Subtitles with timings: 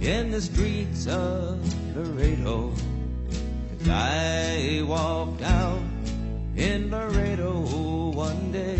[0.00, 1.60] in the streets of
[1.94, 2.72] Laredo.
[3.80, 5.82] As I walked out
[6.56, 7.60] in Laredo
[8.14, 8.78] one day,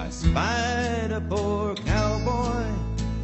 [0.00, 2.64] I spied a poor cowboy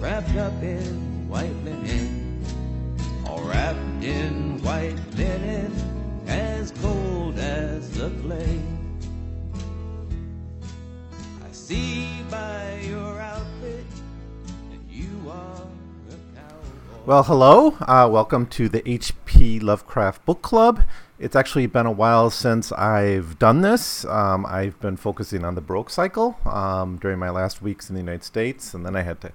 [0.01, 2.45] wrapped up in white linen,
[3.27, 4.38] all wrapped in
[17.09, 17.71] Well, hello.
[17.81, 20.83] Uh, welcome to the HP Lovecraft Book Club.
[21.19, 24.05] It's actually been a while since I've done this.
[24.05, 28.03] Um, I've been focusing on the Baroque cycle um, during my last weeks in the
[28.03, 29.33] United States, and then I had to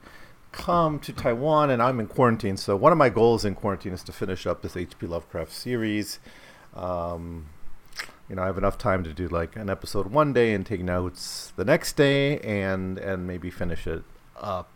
[0.52, 2.58] come to Taiwan, and I'm in quarantine.
[2.58, 6.20] So one of my goals in quarantine is to finish up this HP Lovecraft series.
[6.76, 7.48] Um,
[8.30, 10.82] you know, I have enough time to do like an episode one day and take
[10.82, 14.04] notes the next day, and and maybe finish it
[14.36, 14.73] up.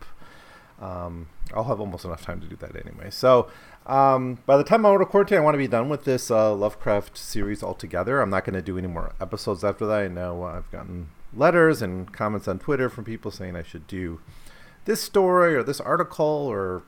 [0.80, 3.10] Um, I'll have almost enough time to do that anyway.
[3.10, 3.50] So
[3.86, 6.30] um, by the time I'm out of quarantine, I want to be done with this
[6.30, 8.20] uh, Lovecraft series altogether.
[8.20, 10.00] I'm not going to do any more episodes after that.
[10.00, 13.86] I know uh, I've gotten letters and comments on Twitter from people saying I should
[13.86, 14.20] do
[14.84, 16.82] this story or this article or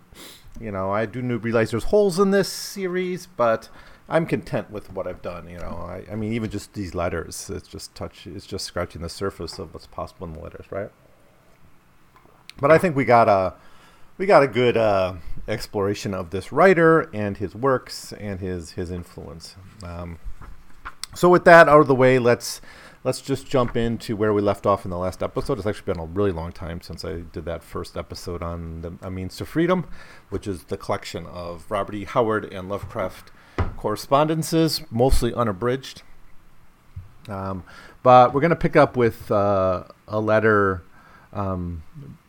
[0.58, 3.68] you know I do realize there's holes in this series, but
[4.08, 5.48] I'm content with what I've done.
[5.48, 9.02] You know, I, I mean even just these letters, it's just touch, it's just scratching
[9.02, 10.90] the surface of what's possible in the letters, right?
[12.60, 13.54] But I think we got a
[14.20, 15.14] we got a good uh,
[15.48, 19.56] exploration of this writer and his works and his his influence.
[19.82, 20.18] Um,
[21.14, 22.60] so with that out of the way, let's
[23.02, 25.56] let's just jump into where we left off in the last episode.
[25.56, 28.92] It's actually been a really long time since I did that first episode on the
[29.00, 29.88] A Means to Freedom,
[30.28, 32.04] which is the collection of Robert E.
[32.04, 33.30] Howard and Lovecraft
[33.78, 36.02] correspondences, mostly unabridged.
[37.26, 37.64] Um,
[38.02, 40.82] but we're going to pick up with uh, a letter
[41.32, 41.84] um,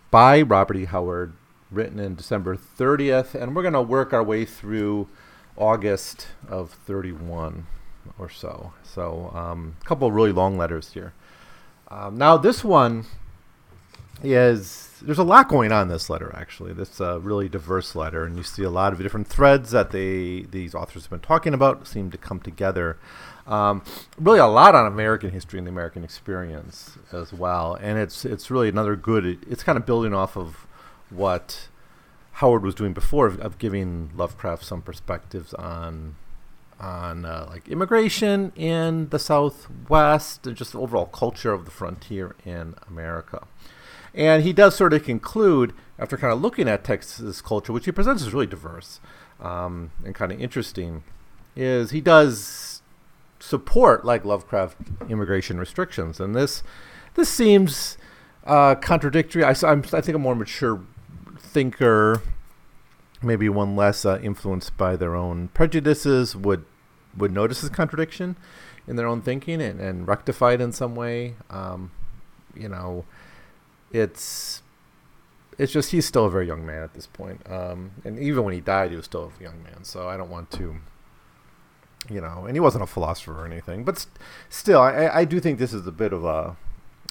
[0.10, 0.86] by Robert E.
[0.86, 1.34] Howard
[1.72, 5.08] written in December 30th, and we're going to work our way through
[5.58, 7.66] August of 31
[8.20, 8.74] or so.
[8.84, 11.14] So um, a couple of really long letters here.
[11.88, 13.06] Um, now this one
[14.24, 16.74] is there's a lot going on in this letter actually.
[16.74, 20.42] This a really diverse letter, and you see a lot of different threads that they
[20.52, 22.98] these authors have been talking about seem to come together.
[23.48, 23.84] Um,
[24.18, 28.52] really, a lot on American history and the American experience as well, and it's it's
[28.52, 29.40] really another good.
[29.50, 30.68] It's kind of building off of
[31.12, 31.70] what
[32.34, 36.16] Howard was doing before of, of giving Lovecraft some perspectives on
[36.80, 42.36] on uh, like immigration in the Southwest and just the overall culture of the frontier
[42.44, 43.46] in America.
[44.16, 47.92] And he does sort of conclude, after kind of looking at Texas culture, which he
[47.92, 49.00] presents as really diverse
[49.40, 51.04] um, and kind of interesting,
[51.56, 52.82] is he does
[53.40, 56.64] support like Lovecraft immigration restrictions, and this
[57.16, 57.98] this seems
[58.46, 59.44] uh, contradictory.
[59.44, 60.82] I, I'm, I think a more mature
[61.42, 62.22] thinker,
[63.22, 66.66] maybe one less uh, influenced by their own prejudices, would
[67.18, 68.38] would notice this contradiction
[68.88, 71.36] in their own thinking and, and rectify it in some way.
[71.50, 71.92] Um,
[72.56, 73.06] you know,
[73.92, 74.62] it's
[75.58, 77.42] it's just he's still a very young man at this point.
[77.50, 79.84] Um, and even when he died, he was still a young man.
[79.84, 80.78] So I don't want to,
[82.10, 83.84] you know, and he wasn't a philosopher or anything.
[83.84, 84.18] But st-
[84.50, 86.58] still, I, I do think this is a bit of a,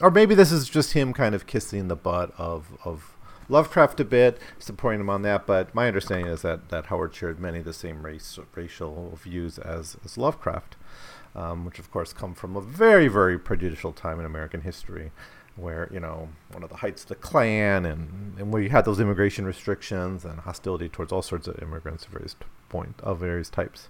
[0.01, 3.10] or maybe this is just him kind of kissing the butt of of
[3.51, 5.47] Lovecraft a bit, supporting him on that.
[5.47, 9.59] But my understanding is that, that Howard shared many of the same race, racial views
[9.59, 10.77] as, as Lovecraft,
[11.35, 15.11] um, which of course come from a very, very prejudicial time in American history
[15.57, 18.85] where, you know, one of the heights of the Klan and, and where you had
[18.85, 22.37] those immigration restrictions and hostility towards all sorts of immigrants of various,
[22.69, 23.89] point, of various types.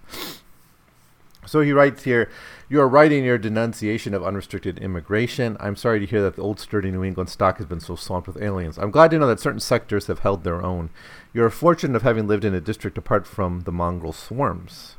[1.51, 2.31] So he writes here,
[2.69, 5.57] You are writing your denunciation of unrestricted immigration.
[5.59, 8.29] I'm sorry to hear that the old sturdy New England stock has been so swamped
[8.29, 8.79] with aliens.
[8.79, 10.91] I'm glad to know that certain sectors have held their own.
[11.33, 14.95] You are fortunate of having lived in a district apart from the mongrel swarms.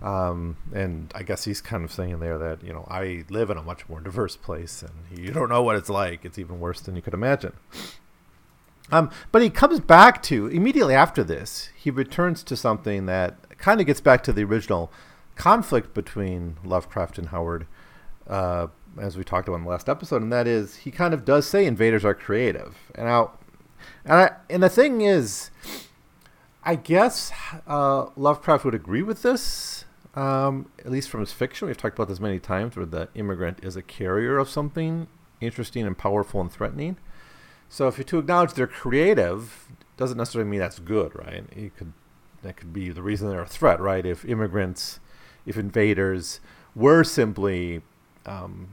[0.00, 3.56] Um, and I guess he's kind of saying there that, you know, I live in
[3.56, 6.24] a much more diverse place and you don't know what it's like.
[6.24, 7.54] It's even worse than you could imagine.
[8.92, 13.80] Um, but he comes back to, immediately after this, he returns to something that kind
[13.80, 14.92] of gets back to the original
[15.36, 17.66] conflict between Lovecraft and Howard,
[18.28, 21.24] uh, as we talked about in the last episode, and that is he kind of
[21.24, 22.76] does say invaders are creative.
[22.94, 23.08] And
[24.04, 25.50] and I, and the thing is,
[26.62, 27.32] I guess
[27.66, 29.84] uh, Lovecraft would agree with this,
[30.14, 31.68] um, at least from his fiction.
[31.68, 35.08] We've talked about this many times, where the immigrant is a carrier of something
[35.40, 36.96] interesting and powerful and threatening.
[37.68, 39.66] So if you're to acknowledge they're creative,
[39.96, 41.44] doesn't necessarily mean that's good, right?
[41.56, 41.92] You could
[42.42, 44.04] that could be the reason they're a threat, right?
[44.04, 45.00] If immigrants
[45.46, 46.40] if invaders
[46.74, 47.82] were simply,
[48.26, 48.68] um,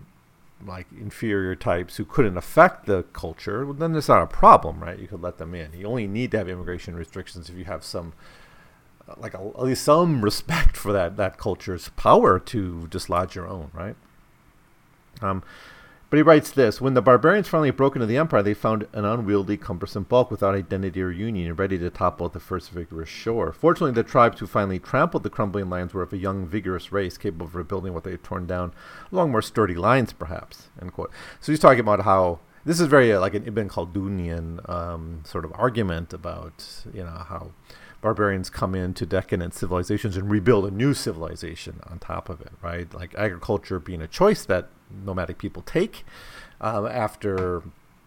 [0.65, 4.99] like inferior types who couldn't affect the culture, well, then it's not a problem, right?
[4.99, 5.73] You could let them in.
[5.73, 8.13] You only need to have immigration restrictions if you have some,
[9.07, 13.47] uh, like a, at least some respect for that that culture's power to dislodge your
[13.47, 13.95] own, right?
[15.21, 15.43] Um,
[16.11, 19.05] but he writes this When the barbarians finally broke into the empire, they found an
[19.05, 23.53] unwieldy, cumbersome bulk without identity or union, and ready to topple the first vigorous shore.
[23.53, 27.17] Fortunately, the tribes who finally trampled the crumbling lands were of a young, vigorous race,
[27.17, 28.73] capable of rebuilding what they had torn down
[29.09, 30.67] along more sturdy lines, perhaps.
[30.81, 31.11] End quote.
[31.39, 35.45] So he's talking about how this is very uh, like an Ibn Khaldunian um, sort
[35.45, 37.53] of argument about you know how
[38.01, 42.93] barbarians come into decadent civilizations and rebuild a new civilization on top of it, right?
[42.93, 44.69] Like agriculture being a choice that
[45.05, 46.05] nomadic people take
[46.59, 47.63] um, after,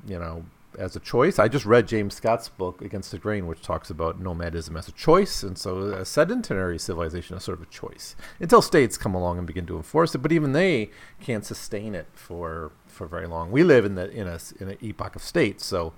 [0.07, 0.45] you know,
[0.79, 1.39] as a choice.
[1.39, 4.93] I just read James Scott's book Against the Grain, which talks about nomadism as a
[4.93, 9.39] choice, and so a sedentary civilization is sort of a choice until states come along
[9.39, 10.19] and begin to enforce it.
[10.19, 10.91] But even they
[11.21, 13.51] can't sustain it for for very long.
[13.51, 15.93] We live in the in a in an epoch of states, so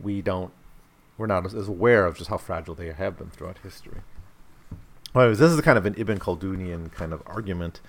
[0.00, 0.52] we don't
[1.16, 4.00] we're not as, as aware of just how fragile they have been throughout history.
[5.14, 7.80] Anyways, this is kind of an Ibn Khaldunian kind of argument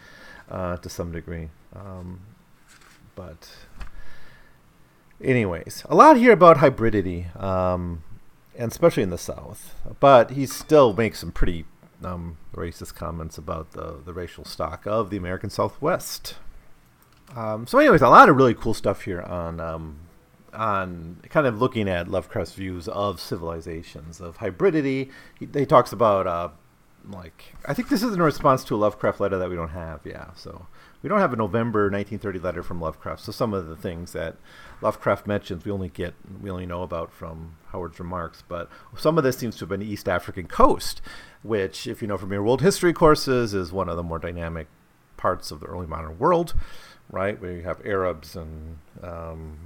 [0.50, 1.50] uh, to some degree.
[1.76, 2.22] Um,
[3.20, 3.50] but,
[5.22, 8.02] anyways, a lot here about hybridity, um,
[8.58, 9.76] and especially in the South.
[10.00, 11.66] But he still makes some pretty
[12.02, 16.38] um, racist comments about the, the racial stock of the American Southwest.
[17.36, 20.00] Um, so, anyways, a lot of really cool stuff here on um,
[20.54, 25.12] on kind of looking at Lovecraft's views of civilizations, of hybridity.
[25.38, 26.50] He, he talks about, uh,
[27.06, 30.00] like, I think this is in response to a Lovecraft letter that we don't have,
[30.06, 30.28] yeah.
[30.36, 30.68] So
[31.02, 33.22] we don't have a November 1930 letter from Lovecraft.
[33.22, 34.36] So some of the things that
[34.82, 38.44] Lovecraft mentions, we only get, we only know about from Howard's remarks.
[38.48, 41.02] But some of this seems to have been East African coast,
[41.42, 44.68] which, if you know from your world history courses, is one of the more dynamic
[45.16, 46.54] parts of the early modern world,
[47.10, 47.40] right?
[47.42, 49.58] Where you have Arabs and um,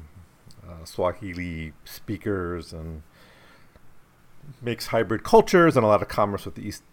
[0.68, 3.02] uh, Swahili speakers and
[4.62, 6.84] mixed hybrid cultures and a lot of commerce with the East,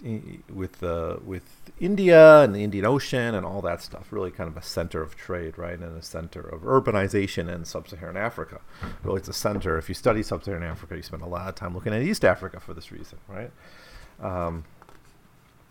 [0.53, 1.45] with uh, with
[1.79, 4.13] India and the Indian Ocean and all that stuff.
[4.13, 8.17] Really, kind of a center of trade, right, and a center of urbanization in sub-Saharan
[8.17, 8.61] Africa.
[9.03, 9.79] Really, it's a center.
[9.79, 12.61] If you study sub-Saharan Africa, you spend a lot of time looking at East Africa
[12.61, 13.51] for this reason, right?
[14.21, 14.65] Um,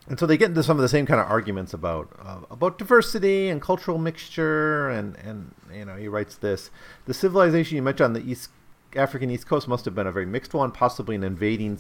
[0.08, 2.78] and so they get into some of the same kind of arguments about uh, about
[2.80, 6.72] diversity and cultural mixture and and you know he writes this
[7.06, 8.50] the civilization you mentioned on the east
[8.95, 11.80] African east coast must have been a very mixed one possibly an invading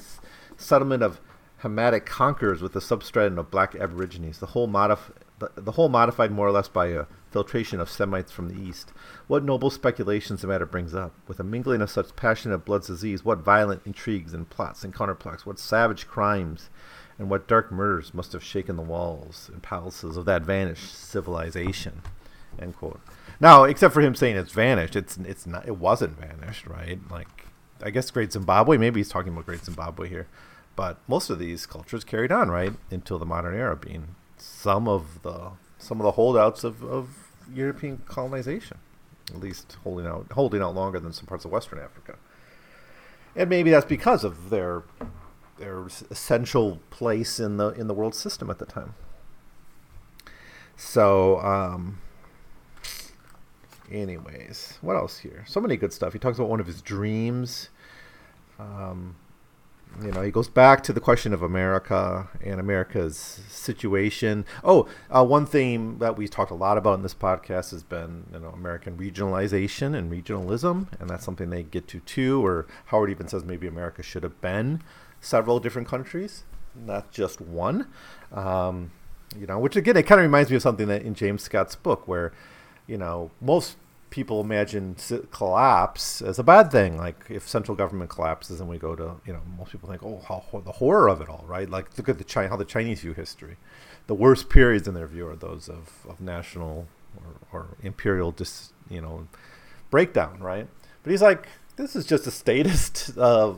[0.57, 1.19] settlement of
[1.63, 6.31] Hamitic conquerors with a substratum of black aborigines the whole modif- the, the whole modified
[6.31, 8.93] more or less by a filtration of Semites from the east
[9.27, 13.25] what noble speculations the matter brings up with a mingling of such passionate blood disease
[13.25, 16.69] what violent intrigues and plots and counterplots what savage crimes
[17.19, 22.01] and what dark murders must have shaken the walls and palaces of that vanished civilization.
[22.57, 23.01] End quote.
[23.39, 25.67] Now, except for him saying it's vanished, it's it's not.
[25.67, 26.99] It wasn't vanished, right?
[27.09, 27.45] Like,
[27.81, 28.77] I guess Great Zimbabwe.
[28.77, 30.27] Maybe he's talking about Great Zimbabwe here,
[30.75, 35.21] but most of these cultures carried on right until the modern era, being some of
[35.23, 38.77] the some of the holdouts of, of European colonization,
[39.29, 42.17] at least holding out holding out longer than some parts of Western Africa.
[43.35, 44.83] And maybe that's because of their
[45.57, 48.95] their essential place in the in the world system at the time.
[50.75, 51.99] So, um,
[53.91, 55.43] anyways, what else here?
[55.47, 56.13] So many good stuff.
[56.13, 57.69] He talks about one of his dreams.
[58.59, 59.15] Um,
[60.03, 64.45] you know, he goes back to the question of America and America's situation.
[64.63, 68.25] Oh, uh, one theme that we talked a lot about in this podcast has been,
[68.31, 72.45] you know, American regionalization and regionalism, and that's something they get to too.
[72.45, 74.81] Or Howard even says maybe America should have been
[75.19, 76.43] several different countries,
[76.75, 77.87] not just one.
[78.31, 78.91] Um,
[79.37, 81.75] you know, which again, it kind of reminds me of something that in James Scott's
[81.75, 82.31] book, where
[82.89, 83.77] you know most
[84.09, 84.95] people imagine
[85.31, 86.97] collapse as a bad thing.
[86.97, 90.21] Like if central government collapses and we go to, you know, most people think, oh,
[90.27, 91.69] how the horror of it all, right?
[91.69, 93.57] Like look at the China, how the Chinese view history.
[94.07, 98.73] The worst periods in their view are those of, of national or, or imperial, dis,
[98.89, 99.27] you know,
[99.91, 100.67] breakdown, right?
[101.03, 103.53] But he's like, this is just a statist uh,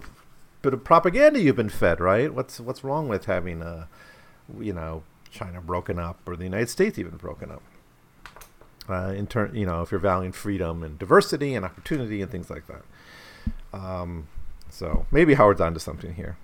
[0.61, 2.33] bit of propaganda you've been fed, right?
[2.33, 3.87] What's what's wrong with having a,
[4.59, 7.63] you know, China broken up or the United States even broken up?
[8.89, 12.49] Uh, in turn, you know, if you're valuing freedom and diversity and opportunity and things
[12.49, 12.83] like that.
[13.73, 14.27] Um,
[14.69, 16.37] so maybe Howard's onto something here.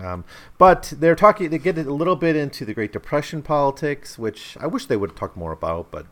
[0.00, 0.24] Um,
[0.58, 4.66] but they're talking, they get a little bit into the Great Depression politics, which I
[4.66, 6.06] wish they would talk more about, but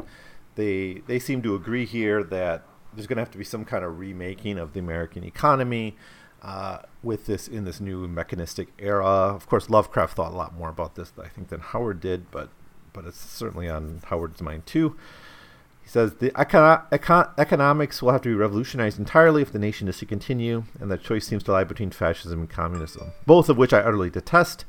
[0.57, 3.85] they they seem to agree here that there's going to have to be some kind
[3.85, 5.97] of remaking of the American economy
[6.43, 9.07] uh, with this in this new mechanistic era.
[9.07, 12.49] Of course, Lovecraft thought a lot more about this, I think, than Howard did, but
[12.93, 14.97] but it's certainly on Howard's mind too
[15.89, 19.89] He says the econo- econ- economics will have to be revolutionized entirely if the nation
[19.89, 23.57] is to continue, and the choice seems to lie between fascism and communism, both of
[23.57, 24.67] which I utterly detest.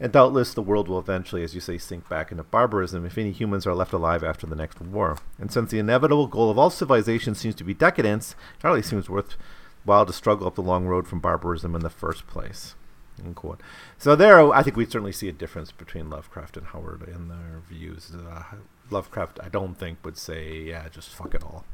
[0.00, 3.32] And doubtless the world will eventually, as you say, sink back into barbarism if any
[3.32, 5.18] humans are left alive after the next war.
[5.38, 9.10] And since the inevitable goal of all civilization seems to be decadence, it hardly seems
[9.10, 12.76] worthwhile to struggle up the long road from barbarism in the first place.
[13.22, 13.60] Unquote.
[13.98, 17.60] So there, I think we certainly see a difference between Lovecraft and Howard in their
[17.68, 18.10] views.
[18.10, 18.42] Uh,
[18.90, 21.64] Lovecraft, I don't think, would say, "Yeah, just fuck it all."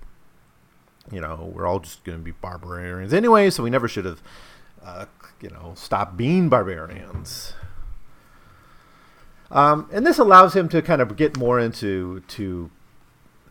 [1.10, 4.22] You know, we're all just going to be barbarians anyway, so we never should have,
[4.84, 5.06] uh,
[5.40, 7.54] you know, stopped being barbarians.
[9.50, 12.70] Um, and this allows him to kind of get more into to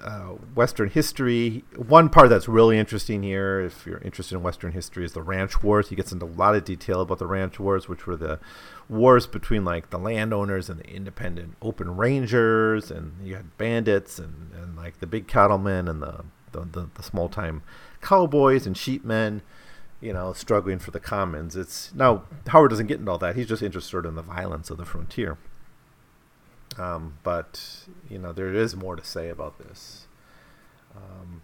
[0.02, 1.64] uh, Western history.
[1.76, 5.64] One part that's really interesting here, if you're interested in Western history, is the Ranch
[5.64, 5.90] Wars.
[5.90, 8.40] He gets into a lot of detail about the Ranch Wars, which were the
[8.90, 14.52] wars between like the landowners and the independent open rangers, and you had bandits and,
[14.54, 17.62] and like the big cattlemen and the the, the, the small time
[18.02, 19.42] cowboys and sheepmen.
[20.00, 21.56] You know, struggling for the commons.
[21.56, 23.36] It's now Howard doesn't get into all that.
[23.36, 25.40] He's just interested in the violence of the frontier.
[26.78, 30.08] Um, but you know there is more to say about this.
[30.96, 31.42] Um,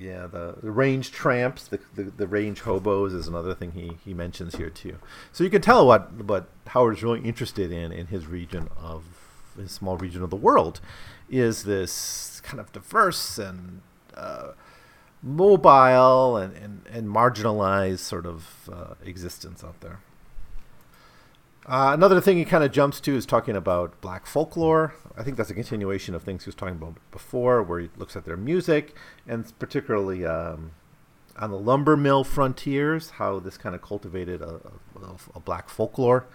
[0.00, 4.14] yeah, the, the range tramps, the, the, the range hobos is another thing he, he
[4.14, 4.96] mentions here too.
[5.32, 9.04] So you can tell what what Howard's really interested in in his region of
[9.56, 10.80] his small region of the world
[11.28, 13.82] is this kind of diverse and
[14.14, 14.52] uh,
[15.22, 20.00] mobile and, and, and marginalized sort of uh, existence out there.
[21.64, 24.94] Uh, another thing he kind of jumps to is talking about black folklore.
[25.16, 28.16] I think that's a continuation of things he was talking about before, where he looks
[28.16, 28.96] at their music
[29.28, 30.72] and particularly um,
[31.38, 34.60] on the lumber mill frontiers, how this kind of cultivated a,
[35.00, 36.26] a, a black folklore,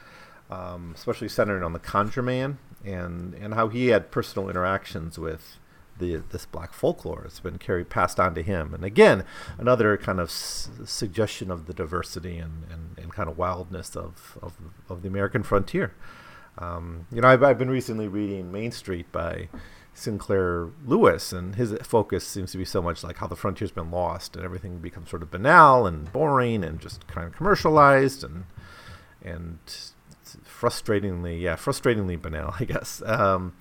[0.50, 5.58] um, especially centered on the conjure man and and how he had personal interactions with
[6.00, 7.24] the this black folklore.
[7.26, 9.24] It's been carried passed on to him, and again,
[9.58, 14.38] another kind of s- suggestion of the diversity and, and, and kind of wildness of,
[14.42, 14.54] of,
[14.90, 15.94] of the American frontier.
[16.58, 19.50] Um, you know, I've, I've been recently reading Main Street by
[19.94, 23.92] Sinclair Lewis, and his focus seems to be so much like how the frontier's been
[23.92, 28.46] lost, and everything becomes sort of banal and boring and just kind of commercialized and
[29.24, 29.60] and
[30.46, 33.02] frustratingly, yeah, frustratingly banal, I guess.
[33.06, 33.54] Um,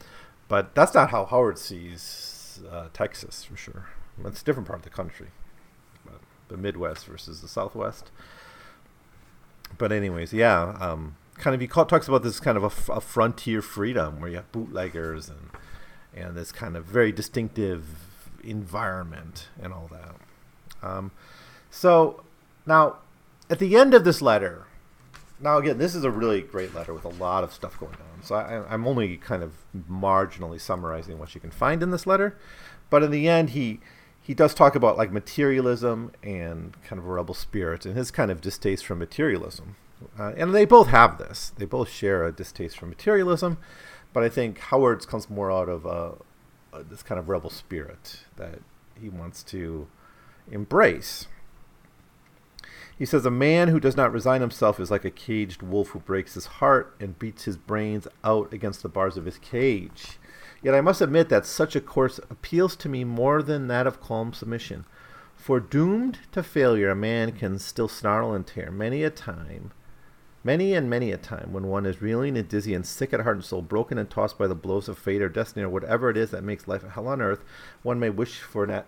[0.49, 3.87] but that's not how Howard sees uh, Texas for sure.
[4.25, 5.29] It's a different part of the country,
[6.49, 8.11] the Midwest versus the Southwest.
[9.77, 13.61] But anyways, yeah, um, kind of he talks about this kind of a, a frontier
[13.61, 15.51] freedom where you have bootleggers and
[16.15, 17.85] and this kind of very distinctive
[18.43, 20.87] environment and all that.
[20.87, 21.11] Um,
[21.71, 22.23] so
[22.65, 22.97] now,
[23.51, 24.67] at the end of this letter,
[25.39, 28.16] now again, this is a really great letter with a lot of stuff going on.
[28.27, 29.53] So I, I'm only kind of
[29.89, 32.37] marginally summarizing what you can find in this letter,
[32.91, 33.81] but in the end, he
[34.21, 38.29] he does talk about like materialism and kind of a rebel spirit and his kind
[38.29, 39.77] of distaste for materialism.
[40.19, 41.53] Uh, and they both have this.
[41.57, 43.59] They both share a distaste for materialism,
[44.13, 46.13] but I think Howard's comes more out of uh,
[46.73, 48.59] uh, this kind of rebel spirit that
[49.01, 49.87] he wants to
[50.51, 51.29] embrace.
[52.99, 55.99] He says, A man who does not resign himself is like a caged wolf who
[56.01, 60.19] breaks his heart and beats his brains out against the bars of his cage.
[60.63, 64.01] Yet I must admit that such a course appeals to me more than that of
[64.01, 64.87] calm submission.
[65.35, 69.73] For doomed to failure, a man can still snarl and tear many a time,
[70.43, 73.37] many and many a time, when one is reeling and dizzy and sick at heart
[73.37, 76.17] and soul, broken and tossed by the blows of fate or destiny or whatever it
[76.17, 77.45] is that makes life a hell on earth,
[77.83, 78.87] one may wish for that,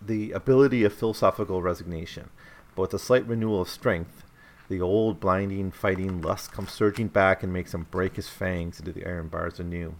[0.00, 2.30] the ability of philosophical resignation.
[2.76, 4.22] But with a slight renewal of strength,
[4.68, 8.92] the old blinding, fighting lust comes surging back and makes him break his fangs into
[8.92, 9.96] the iron bars anew.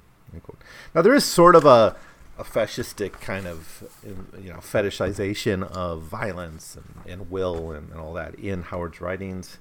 [0.95, 1.97] Now there is sort of a,
[2.38, 7.99] a fascistic kind of um, you know fetishization of violence and, and will and, and
[7.99, 9.59] all that in Howard's writings,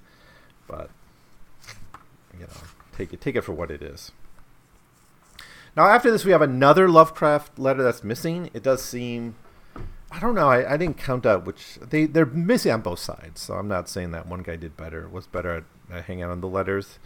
[0.68, 0.90] but
[2.34, 2.62] you know
[2.98, 4.12] take it take it for what it is.
[5.78, 8.50] Now after this we have another Lovecraft letter that's missing.
[8.54, 9.36] It does seem
[10.16, 10.50] I don't know.
[10.50, 13.42] I, I didn't count out which they they're missing on both sides.
[13.42, 16.40] So I'm not saying that one guy did better, was better at, at hanging on
[16.40, 17.00] the letters,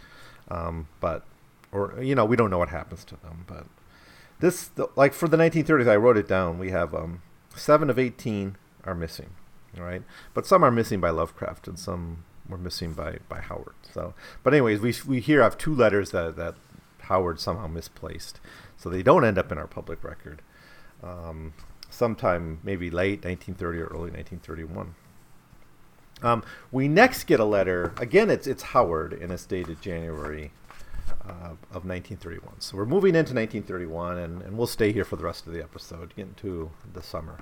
[0.48, 1.24] um, but
[1.72, 3.44] or you know we don't know what happens to them.
[3.48, 3.66] But
[4.38, 6.60] this the, like for the 1930s, I wrote it down.
[6.60, 7.22] We have um,
[7.56, 9.30] seven of 18 are missing,
[9.76, 10.04] right?
[10.32, 13.74] But some are missing by Lovecraft, and some were missing by by Howard.
[13.92, 14.14] So,
[14.44, 16.54] but anyways, we we here have two letters that that
[17.00, 18.38] Howard somehow misplaced,
[18.76, 20.42] so they don't end up in our public record.
[21.02, 21.54] Um,
[22.00, 24.94] sometime maybe late 1930 or early 1931.
[26.22, 26.42] Um,
[26.72, 27.92] we next get a letter.
[27.98, 30.50] Again, it's it's Howard, and it's dated January
[31.28, 32.60] uh, of 1931.
[32.60, 35.62] So we're moving into 1931, and, and we'll stay here for the rest of the
[35.62, 37.38] episode, get into the summer.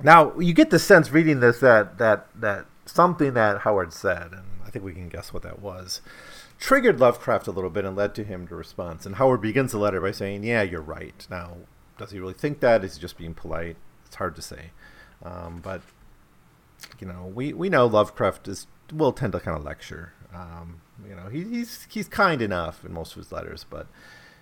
[0.00, 4.46] Now you get the sense reading this that that that something that Howard said, and
[4.64, 6.02] I think we can guess what that was,
[6.60, 9.06] triggered Lovecraft a little bit and led to him to response.
[9.06, 11.56] And Howard begins the letter by saying, "Yeah, you're right." Now,
[12.00, 12.82] does he really think that?
[12.82, 13.76] Is he just being polite?
[14.06, 14.70] It's hard to say,
[15.22, 15.82] um, but
[16.98, 20.14] you know, we we know Lovecraft is will tend to kind of lecture.
[20.34, 23.86] Um, you know, he, he's he's kind enough in most of his letters, but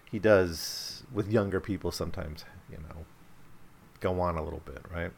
[0.08, 3.04] he does with younger people sometimes, you know,
[3.98, 5.10] go on a little bit, right?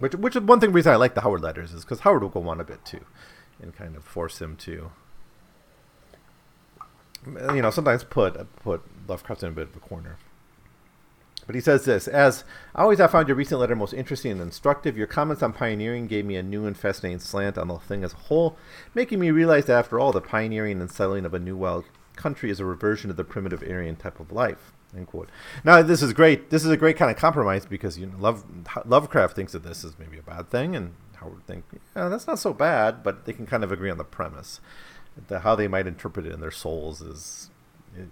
[0.00, 2.30] Which which is one thing reason I like the Howard letters is because Howard will
[2.30, 3.04] go on a bit too,
[3.62, 4.90] and kind of force him to,
[7.24, 10.18] you know, sometimes put put Lovecraft in a bit of a corner.
[11.50, 12.44] But he says this As
[12.76, 14.96] always, I found your recent letter most interesting and instructive.
[14.96, 18.12] Your comments on pioneering gave me a new and fascinating slant on the thing as
[18.12, 18.56] a whole,
[18.94, 22.52] making me realize that after all, the pioneering and settling of a new wild country
[22.52, 24.70] is a reversion of the primitive Aryan type of life.
[24.96, 25.28] End quote.
[25.64, 26.50] Now, this is great.
[26.50, 28.44] This is a great kind of compromise because you know, Love,
[28.86, 31.64] Lovecraft thinks that this is maybe a bad thing, and Howard think,
[31.96, 33.02] yeah, that's not so bad.
[33.02, 34.60] But they can kind of agree on the premise.
[35.26, 37.50] The, how they might interpret it in their souls is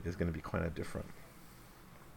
[0.04, 1.06] is going to be kind of different.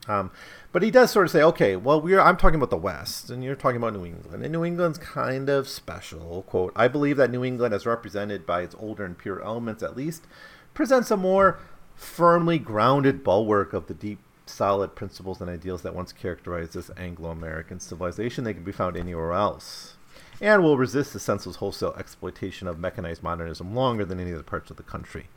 [0.08, 0.32] Um,
[0.72, 3.44] but he does sort of say, okay, well, we're I'm talking about the West, and
[3.44, 6.44] you're talking about New England, and New England's kind of special.
[6.48, 9.96] Quote: I believe that New England, as represented by its older and pure elements, at
[9.96, 10.26] least,
[10.74, 11.60] presents a more
[11.94, 14.18] firmly grounded bulwark of the deep,
[14.48, 18.44] solid principles and ideals that once characterized this Anglo-American civilization.
[18.44, 19.98] They can be found anywhere else,
[20.42, 24.72] and will resist the senseless wholesale exploitation of mechanized modernism longer than any other parts
[24.72, 25.28] of the country.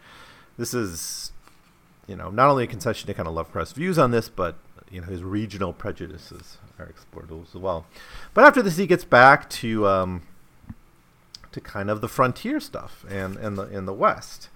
[0.57, 1.33] This is
[2.07, 4.57] you know, not only a concession to kind of Lovecraft's views on this, but
[4.91, 7.87] you know his regional prejudices are explored as well.
[8.33, 10.23] But after this, he gets back to um,
[11.53, 14.49] to kind of the frontier stuff and and the in the West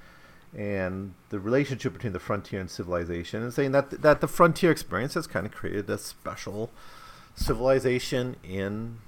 [0.56, 5.14] and the relationship between the frontier and civilization, and saying that that the frontier experience
[5.14, 6.70] has kind of created a special
[7.34, 8.98] civilization in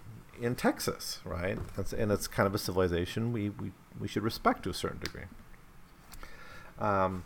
[0.41, 1.59] in Texas, right?
[1.77, 4.99] That's, and it's kind of a civilization we, we, we should respect to a certain
[4.99, 5.25] degree.
[6.79, 7.25] Um,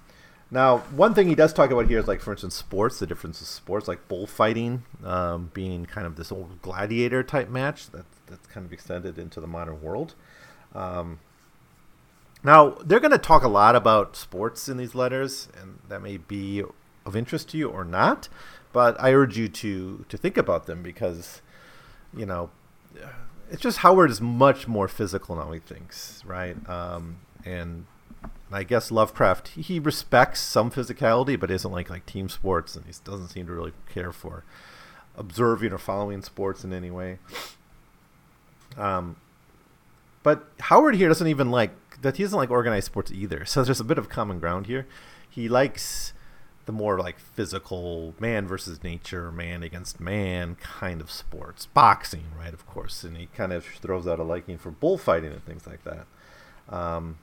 [0.55, 3.01] now, one thing he does talk about here is like, for instance, sports.
[3.01, 7.91] The difference of sports, like bullfighting, um, being kind of this old gladiator type match
[7.91, 10.15] that that's kind of extended into the modern world.
[10.73, 11.19] Um,
[12.45, 16.19] now, they're going to talk a lot about sports in these letters, and that may
[16.19, 16.63] be
[17.05, 18.29] of interest to you or not.
[18.73, 21.43] But I urge you to to think about them because,
[22.17, 22.51] you know,
[23.51, 25.51] it's just Howard is much more physical now.
[25.51, 26.57] He thinks, right?
[26.69, 27.87] Um, and
[28.53, 32.93] I guess Lovecraft he respects some physicality, but isn't like like team sports, and he
[33.05, 34.45] doesn't seem to really care for
[35.17, 37.19] observing or following sports in any way.
[38.77, 39.17] Um,
[40.23, 42.17] but Howard here doesn't even like that.
[42.17, 43.45] He doesn't like organized sports either.
[43.45, 44.87] So there's a bit of common ground here.
[45.29, 46.13] He likes
[46.67, 52.55] the more like physical man versus nature, man against man kind of sports, boxing, right?
[52.55, 55.85] Of course, and he kind of throws out a liking for bullfighting and things like
[55.85, 56.07] that.
[56.75, 57.19] Um,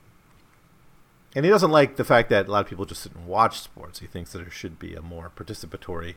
[1.35, 3.59] and he doesn't like the fact that a lot of people just sit and watch
[3.59, 3.99] sports.
[3.99, 6.15] He thinks that there should be a more participatory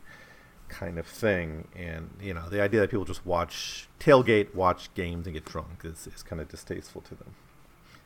[0.68, 1.68] kind of thing.
[1.76, 5.82] And, you know, the idea that people just watch, tailgate, watch games and get drunk
[5.84, 7.34] is, is kind of distasteful to them.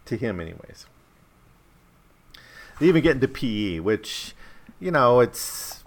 [0.06, 0.86] To him, anyways.
[2.78, 4.34] They even get into PE, which,
[4.78, 5.84] you know, it's,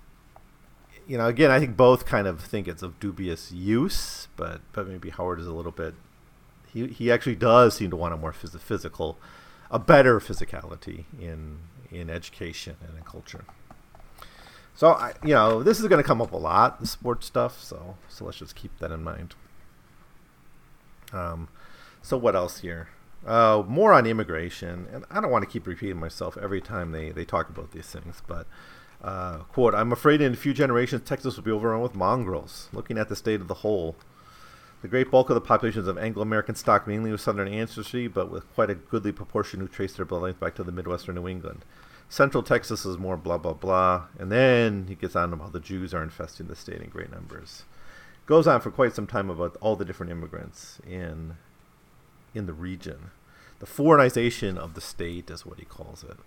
[1.08, 4.88] you know, again, I think both kind of think it's of dubious use, but, but
[4.88, 5.94] maybe Howard is a little bit,
[6.74, 9.18] he, he actually does seem to want a more phys- physical
[9.72, 13.46] a better physicality in in education and in culture.
[14.76, 17.62] So I, you know, this is going to come up a lot, the sports stuff.
[17.64, 19.36] So so let's just keep that in mind.
[21.14, 21.48] Um,
[22.02, 22.90] so what else here?
[23.26, 27.12] Uh, more on immigration, and I don't want to keep repeating myself every time they
[27.12, 28.46] they talk about these things, but.
[29.04, 32.70] Uh, quote, I'm afraid in a few generations Texas will be overrun with mongrels.
[32.72, 33.96] Looking at the state of the whole,
[34.82, 38.32] the great bulk of the population is of Anglo-American stock, mainly with southern ancestry, but
[38.32, 41.64] with quite a goodly proportion who trace their bloodlines back to the Midwestern New England.
[42.10, 45.94] Central Texas is more blah blah blah, and then he gets on about the Jews
[45.94, 47.64] are infesting the state in great numbers.
[48.26, 51.38] Goes on for quite some time about all the different immigrants in
[52.34, 53.12] in the region.
[53.60, 56.18] The foreignization of the state is what he calls it.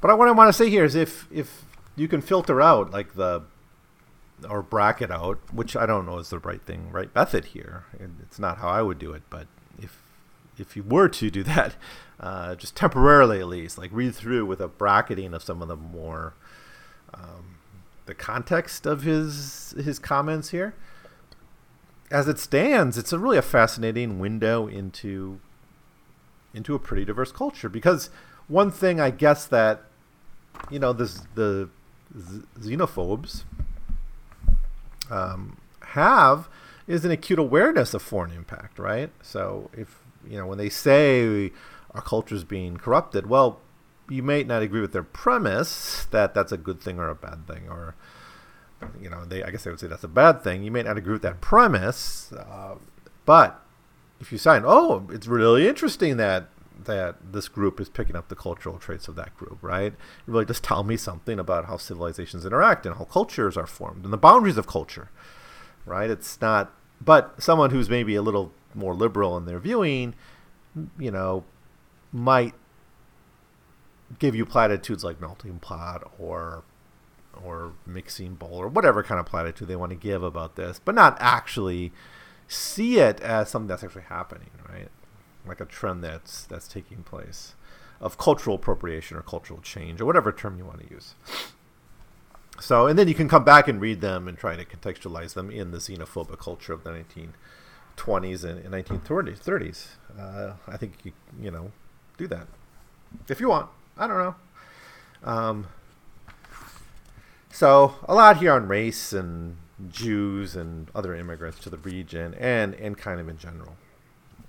[0.00, 1.64] But what I want to say here is if if
[1.96, 3.42] you can filter out like the
[4.48, 7.84] or bracket out, which I don't know is the right thing, right method here.
[8.22, 9.46] It's not how I would do it, but
[9.78, 10.02] if
[10.58, 11.76] if you were to do that,
[12.18, 15.76] uh, just temporarily at least, like read through with a bracketing of some of the
[15.76, 16.34] more
[17.14, 17.56] um,
[18.06, 20.74] the context of his his comments here.
[22.10, 25.40] As it stands, it's a really a fascinating window into
[26.52, 27.68] into a pretty diverse culture.
[27.68, 28.10] Because
[28.48, 29.84] one thing I guess that
[30.70, 31.70] you know this the
[32.58, 33.44] xenophobes
[35.10, 36.48] um, have
[36.86, 39.10] is an acute awareness of foreign impact, right?
[39.22, 41.52] So if you know when they say
[41.94, 43.60] our culture is being corrupted, well,
[44.08, 47.46] you may not agree with their premise that that's a good thing or a bad
[47.46, 47.94] thing, or
[49.00, 50.62] you know, they I guess they would say that's a bad thing.
[50.62, 52.76] You may not agree with that premise, uh,
[53.24, 53.60] but
[54.20, 56.48] if you sign, oh, it's really interesting that
[56.84, 59.92] that this group is picking up the cultural traits of that group, right?
[59.92, 64.04] It really just tell me something about how civilizations interact and how cultures are formed
[64.04, 65.10] and the boundaries of culture,
[65.84, 66.10] right?
[66.10, 70.14] It's not, but someone who's maybe a little more liberal in their viewing,
[70.98, 71.44] you know,
[72.12, 72.54] might
[74.18, 76.64] give you platitudes like melting pot or
[77.44, 80.94] or mixing bowl or whatever kind of platitude they want to give about this, but
[80.94, 81.92] not actually
[82.48, 84.88] see it as something that's actually happening, right?
[85.50, 87.54] Like a trend that's that's taking place
[88.00, 91.14] of cultural appropriation or cultural change or whatever term you want to use.
[92.60, 95.50] So, and then you can come back and read them and try to contextualize them
[95.50, 99.86] in the xenophobic culture of the 1920s and, and 1930s.
[100.16, 101.72] Uh, I think you you know
[102.16, 102.46] do that
[103.28, 103.68] if you want.
[103.98, 104.34] I don't know.
[105.24, 105.66] Um,
[107.50, 109.56] so a lot here on race and
[109.90, 113.74] Jews and other immigrants to the region and and kind of in general.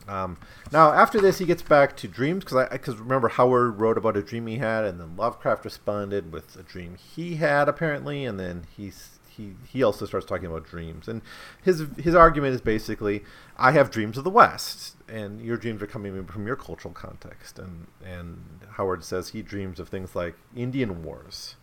[0.08, 0.38] Um,
[0.72, 4.18] now after this, he gets back to dreams because I because remember Howard wrote about
[4.18, 8.40] a dream he had, and then Lovecraft responded with a dream he had apparently, and
[8.40, 11.22] then he's he he also starts talking about dreams, and
[11.62, 13.24] his his argument is basically
[13.58, 17.60] I have dreams of the West, and your dreams are coming from your cultural context,
[17.60, 21.56] and and Howard says he dreams of things like Indian wars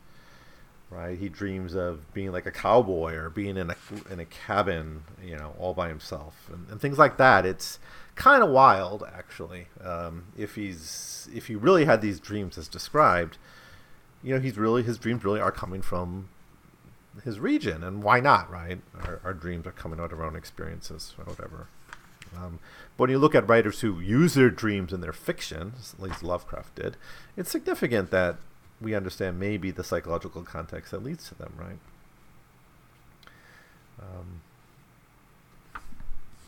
[0.90, 1.18] right?
[1.18, 3.76] He dreams of being like a cowboy or being in a
[4.10, 7.44] in a cabin, you know, all by himself, and, and things like that.
[7.44, 7.78] It's
[8.18, 9.68] kind of wild, actually.
[9.82, 13.38] Um, if he's if he really had these dreams as described,
[14.22, 16.28] you know, he's really his dreams really are coming from
[17.24, 18.80] his region, and why not, right?
[19.02, 21.68] Our, our dreams are coming out of our own experiences, or whatever.
[22.36, 22.58] Um,
[22.96, 26.22] but when you look at writers who use their dreams in their fiction, at least
[26.22, 26.96] Lovecraft did,
[27.36, 28.36] it's significant that
[28.80, 31.78] we understand maybe the psychological context that leads to them, right?
[34.00, 34.42] Um,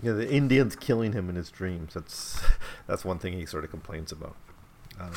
[0.02, 1.94] you know, the Indians killing him in his dreams.
[1.94, 2.40] That's
[2.86, 4.36] that's one thing he sort of complains about.
[4.98, 5.12] Um,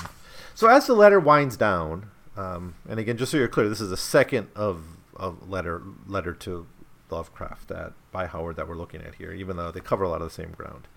[0.56, 3.90] so as the letter winds down, um, and again, just so you're clear, this is
[3.90, 6.68] the second of of letter letter to
[7.10, 10.22] Lovecraft that by Howard that we're looking at here, even though they cover a lot
[10.22, 10.88] of the same ground.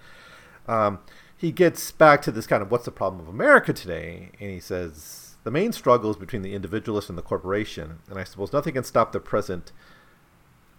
[0.66, 0.98] Um,
[1.36, 4.60] he gets back to this kind of what's the problem of America today, and he
[4.60, 8.74] says the main struggle is between the individualist and the corporation, and I suppose nothing
[8.74, 9.72] can stop the present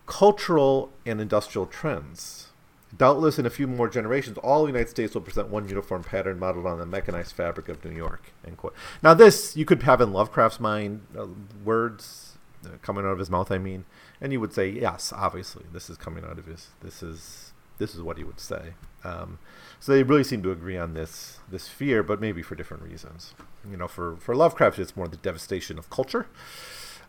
[0.07, 2.46] cultural and industrial trends.
[2.95, 6.39] Doubtless, in a few more generations, all the United States will present one uniform pattern
[6.39, 8.31] modeled on the mechanized fabric of New York.
[8.45, 8.73] End quote.
[9.03, 11.27] Now, this you could have in Lovecraft's mind, uh,
[11.65, 13.51] words uh, coming out of his mouth.
[13.51, 13.83] I mean,
[14.21, 16.69] and you would say, yes, obviously, this is coming out of his.
[16.81, 18.73] This is this is what he would say.
[19.03, 19.39] Um,
[19.79, 23.35] so they really seem to agree on this this fear, but maybe for different reasons.
[23.69, 26.27] You know, for for Lovecraft, it's more the devastation of culture,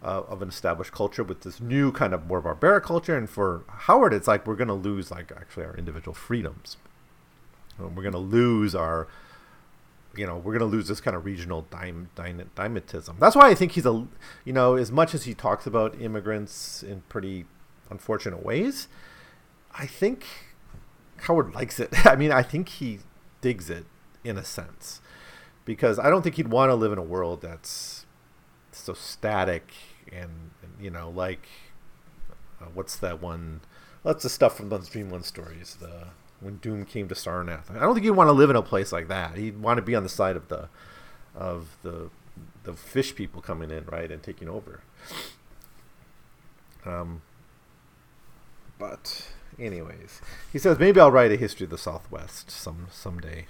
[0.02, 3.64] uh, of an established culture with this new kind of more barbaric culture, and for
[3.68, 6.76] Howard, it's like we're going to lose like actually our individual freedoms.
[7.78, 9.08] Um, we're going to lose our
[10.16, 13.18] you know we're going to lose this kind of regional dim, dimetism.
[13.18, 14.06] That's why I think he's a
[14.44, 17.46] you know as much as he talks about immigrants in pretty
[17.90, 18.88] unfortunate ways,
[19.74, 20.24] I think
[21.22, 21.90] Howard likes it.
[22.06, 23.00] I mean, I think he
[23.40, 23.86] digs it
[24.24, 25.00] in a sense
[25.64, 27.97] because I don't think he'd want to live in a world that's
[28.78, 29.72] so static
[30.12, 31.46] and, and you know like
[32.60, 33.60] uh, what's that one?
[34.04, 35.76] That's the stuff from those Dreamland stories.
[35.80, 36.08] The
[36.40, 37.70] when Doom came to Sarnath.
[37.70, 39.36] I don't think he'd want to live in a place like that.
[39.36, 40.68] He'd want to be on the side of the
[41.34, 42.10] of the
[42.64, 44.82] the fish people coming in right and taking over.
[46.86, 47.22] Um,
[48.78, 50.20] but anyways,
[50.52, 53.46] he says maybe I'll write a history of the Southwest some someday.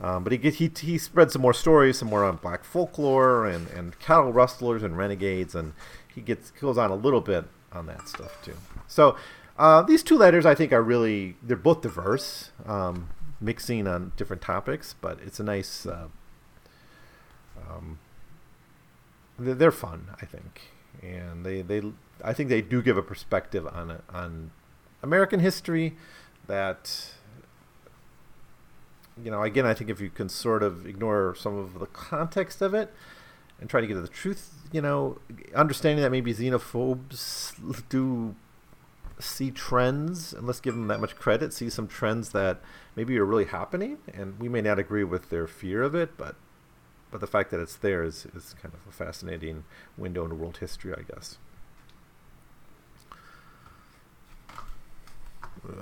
[0.00, 3.46] Um, but he get, he he spread some more stories, some more on black folklore
[3.46, 5.72] and, and cattle rustlers and renegades, and
[6.14, 8.54] he gets goes on a little bit on that stuff too.
[8.86, 9.16] So
[9.58, 13.08] uh, these two letters I think are really they're both diverse, um,
[13.40, 15.84] mixing on different topics, but it's a nice.
[15.84, 16.08] Uh,
[17.68, 17.98] um,
[19.38, 20.62] they're, fun, I think,
[21.02, 21.82] and they, they
[22.24, 24.52] I think they do give a perspective on on
[25.02, 25.96] American history
[26.46, 27.14] that
[29.24, 32.62] you know again I think if you can sort of ignore some of the context
[32.62, 32.92] of it
[33.60, 35.18] and try to get to the truth, you know,
[35.54, 37.54] understanding that maybe xenophobes
[37.88, 38.36] do
[39.18, 42.60] see trends, and let's give them that much credit, see some trends that
[42.94, 46.36] maybe are really happening, and we may not agree with their fear of it, but
[47.10, 49.64] but the fact that it's there is, is kind of a fascinating
[49.96, 51.38] window into world history, I guess.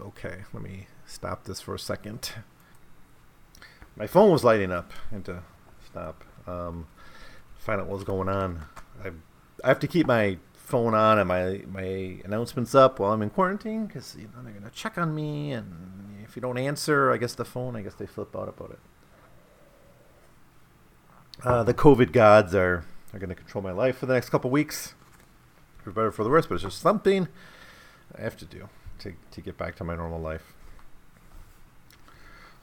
[0.01, 2.31] Okay, let me stop this for a second.
[3.97, 4.93] My phone was lighting up.
[5.11, 5.43] I had to
[5.85, 6.23] stop.
[6.47, 6.87] Um,
[7.57, 8.63] find out what was going on.
[9.03, 9.11] I
[9.65, 13.31] I have to keep my phone on and my my announcements up while I'm in
[13.31, 17.17] quarantine because you know they're gonna check on me, and if you don't answer, I
[17.17, 18.79] guess the phone, I guess they flip out about it.
[21.45, 24.95] Uh, the COVID gods are are gonna control my life for the next couple weeks,
[25.83, 26.47] for better or for the worse.
[26.47, 27.29] But it's just something
[28.17, 28.69] I have to do
[29.01, 30.56] to to get back to my normal life.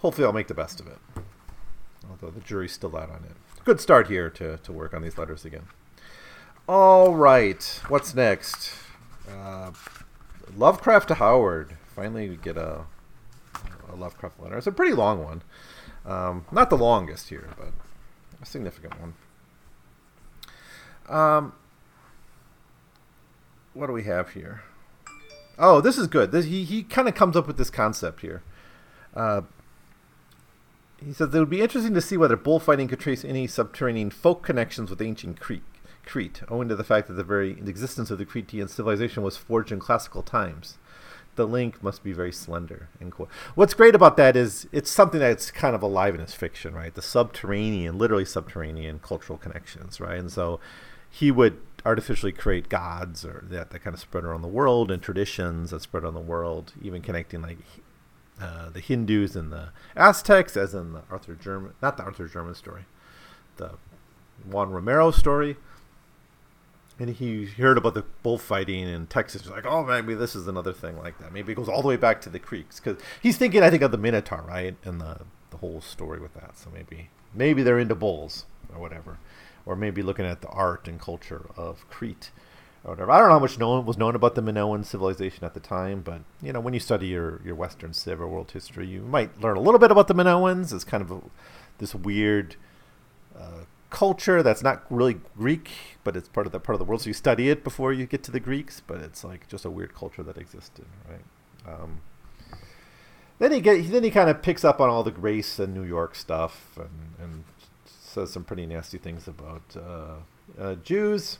[0.04, 1.00] Hopefully, I'll make the best of it.
[2.10, 3.36] Although the jury's still out on it.
[3.64, 5.64] Good start here to, to work on these letters again.
[6.68, 8.74] All right, what's next?
[9.28, 9.72] Uh,
[10.56, 11.78] Lovecraft to Howard.
[11.96, 12.82] Finally, we get a,
[13.90, 14.58] a Lovecraft letter.
[14.58, 15.42] It's a pretty long one.
[16.06, 17.72] Um, not the longest here, but
[18.42, 19.14] a significant one.
[21.08, 21.54] Um,
[23.74, 24.64] what do we have here?
[25.58, 26.34] Oh, this is good.
[26.34, 28.44] This, he he kind of comes up with this concept here.
[29.16, 29.44] Uh,
[31.06, 34.44] he says it would be interesting to see whether bullfighting could trace any subterranean folk
[34.44, 35.64] connections with ancient Crete,
[36.06, 39.72] Crete, owing to the fact that the very existence of the Cretan civilization was forged
[39.72, 40.78] in classical times.
[41.36, 42.90] The link must be very slender.
[43.56, 46.94] What's great about that is it's something that's kind of alive in his fiction, right?
[46.94, 50.20] The subterranean, literally subterranean cultural connections, right?
[50.20, 50.60] And so
[51.10, 55.02] he would artificially create gods or that, that kind of spread around the world and
[55.02, 57.58] traditions that spread around the world, even connecting like
[58.42, 62.56] uh, the Hindus and the Aztecs, as in the Arthur Jermyn, not the Arthur Jermyn
[62.56, 62.86] story,
[63.58, 63.72] the
[64.46, 65.58] Juan Romero story.
[67.00, 69.42] And he heard about the bullfighting in Texas.
[69.42, 71.34] He's like, oh, maybe this is another thing like that.
[71.34, 73.82] Maybe it goes all the way back to the Creeks because he's thinking, I think,
[73.82, 76.58] of the Minotaur, right, and the the whole story with that.
[76.58, 79.18] So maybe maybe they're into bulls or whatever,
[79.66, 82.32] or maybe looking at the art and culture of Crete
[82.84, 83.12] or whatever.
[83.12, 86.02] I don't know how much known was known about the Minoan civilization at the time,
[86.02, 89.40] but you know, when you study your, your Western Civ or world history, you might
[89.42, 90.74] learn a little bit about the Minoans.
[90.74, 91.22] It's kind of a,
[91.78, 92.56] this weird
[93.38, 95.70] uh, culture that's not really Greek,
[96.04, 97.02] but it's part of the part of the world.
[97.02, 99.70] So you study it before you get to the Greeks, but it's like just a
[99.70, 101.74] weird culture that existed, right?
[101.74, 102.02] Um,
[103.40, 105.84] then he get then he kind of picks up on all the race and New
[105.84, 107.44] York stuff and, and
[107.86, 111.40] says some pretty nasty things about uh, uh, Jews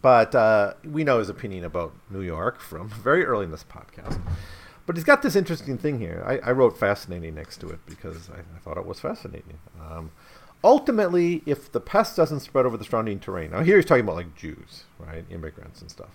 [0.00, 4.20] but uh, we know his opinion about New York from very early in this podcast.
[4.86, 6.24] But he's got this interesting thing here.
[6.26, 9.58] I, I wrote fascinating next to it because I, I thought it was fascinating.
[9.80, 10.10] Um,
[10.64, 14.16] ultimately, if the pest doesn't spread over the surrounding terrain, now here he's talking about
[14.16, 15.24] like Jews, right?
[15.30, 16.10] Immigrants and stuff.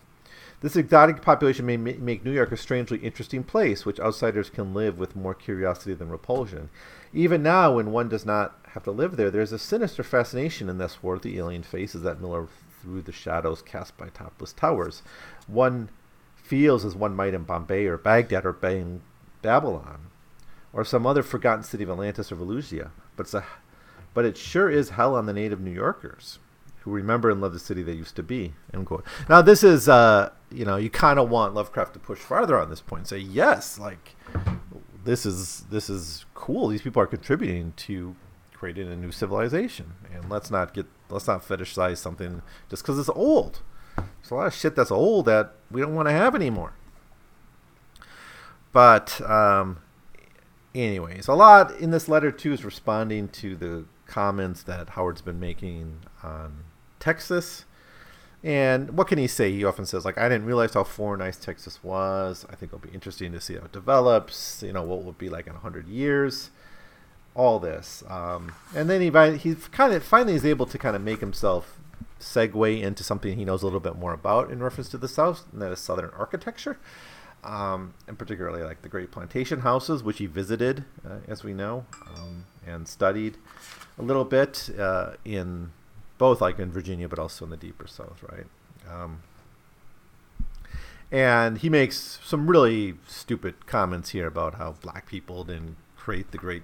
[0.62, 4.98] This exotic population may make New York a strangely interesting place, which outsiders can live
[4.98, 6.70] with more curiosity than repulsion.
[7.14, 10.78] Even now, when one does not have to live there, there's a sinister fascination in
[10.78, 12.48] this world the alien faces that Miller
[12.86, 15.02] through the shadows cast by topless towers.
[15.48, 15.90] One
[16.36, 18.54] feels as one might in Bombay or Baghdad or
[19.42, 20.08] Babylon,
[20.72, 22.92] or some other forgotten city of Atlantis or Valusia.
[23.16, 23.44] But, a,
[24.14, 26.40] but it sure is hell on the native New Yorkers
[26.82, 28.54] who remember and love the city they used to be.
[28.72, 29.04] End quote.
[29.28, 32.70] Now this is, uh, you know, you kind of want Lovecraft to push farther on
[32.70, 34.16] this point and say, yes, like
[35.04, 36.68] this is this is cool.
[36.68, 38.16] These people are contributing to
[38.66, 43.10] creating a new civilization, and let's not get let's not fetishize something just because it's
[43.10, 43.62] old.
[43.96, 46.74] There's a lot of shit that's old that we don't want to have anymore.
[48.72, 49.82] But um,
[50.74, 55.40] anyways, a lot in this letter too is responding to the comments that Howard's been
[55.40, 56.64] making on
[57.00, 57.66] Texas.
[58.44, 59.52] And what can he say?
[59.52, 62.46] He often says, like, I didn't realize how foreign nice Texas was.
[62.50, 64.64] I think it'll be interesting to see how it develops.
[64.64, 66.50] You know, what will be like in 100 years
[67.36, 68.04] all this.
[68.08, 71.78] Um, and then he he kind of finally is able to kind of make himself
[72.20, 75.46] segue into something he knows a little bit more about in reference to the South,
[75.52, 76.78] and that is Southern architecture,
[77.44, 81.86] um, and particularly like the great plantation houses, which he visited, uh, as we know,
[82.16, 83.38] um, and studied
[84.00, 85.72] a little bit uh, in
[86.18, 88.48] both like in Virginia, but also in the deeper South, right?
[88.90, 89.22] Um,
[91.12, 96.38] and he makes some really stupid comments here about how black people didn't create the
[96.38, 96.64] great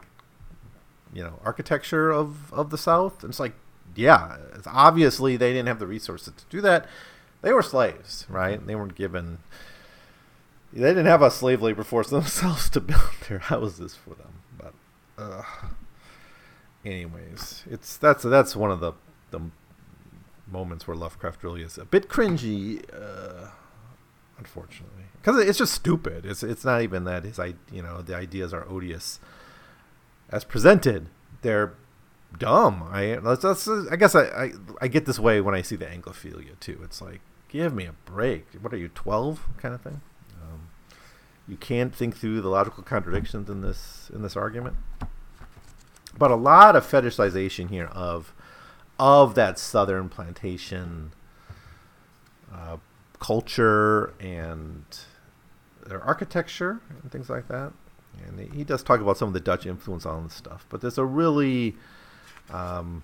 [1.13, 3.24] you know architecture of of the South.
[3.24, 3.54] And it's like,
[3.95, 6.88] yeah, it's obviously they didn't have the resources to do that.
[7.41, 8.65] They were slaves, right?
[8.65, 9.39] They weren't given.
[10.74, 14.41] They didn't have a slave labor force themselves to build their houses for them.
[14.58, 14.74] But,
[15.17, 15.43] uh,
[16.86, 18.93] anyways, it's that's that's one of the
[19.32, 19.41] the
[20.50, 22.84] moments where Lovecraft really is a bit cringy.
[22.93, 23.50] Uh,
[24.38, 26.26] unfortunately, because it's just stupid.
[26.26, 29.19] It's it's not even that his I you know the ideas are odious
[30.31, 31.09] as presented.
[31.41, 31.73] They're
[32.37, 32.87] dumb.
[32.89, 35.85] I that's, that's I guess I, I I get this way when I see the
[35.85, 36.79] Anglophilia too.
[36.83, 38.47] It's like give me a break.
[38.61, 40.01] What are you twelve kind of thing?
[40.41, 40.69] Um,
[41.47, 44.77] you can't think through the logical contradictions in this in this argument.
[46.17, 48.33] But a lot of fetishization here of
[48.99, 51.13] of that southern plantation
[52.53, 52.77] uh,
[53.19, 54.83] culture and
[55.85, 57.73] their architecture and things like that.
[58.28, 60.97] And he does talk about some of the Dutch influence on this stuff, but there's
[60.97, 61.76] a really,
[62.52, 63.04] um,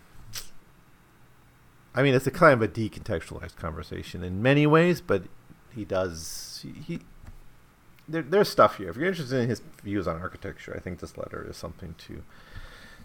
[1.96, 5.24] I mean, it's a kind of a decontextualized conversation in many ways, but
[5.74, 7.00] he does he, he
[8.08, 8.90] there, there's stuff here.
[8.90, 12.24] If you're interested in his views on architecture, I think this letter is something to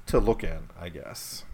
[0.07, 1.45] to look at, I guess.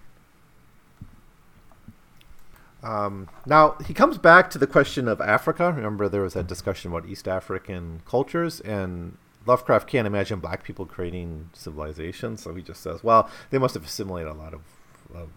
[2.82, 5.72] Um, now he comes back to the question of Africa.
[5.72, 9.16] Remember, there was that discussion about East African cultures, and
[9.48, 12.36] Lovecraft can't imagine black people creating civilization.
[12.36, 14.60] So he just says, "Well, they must have assimilated a lot of,
[15.14, 15.30] of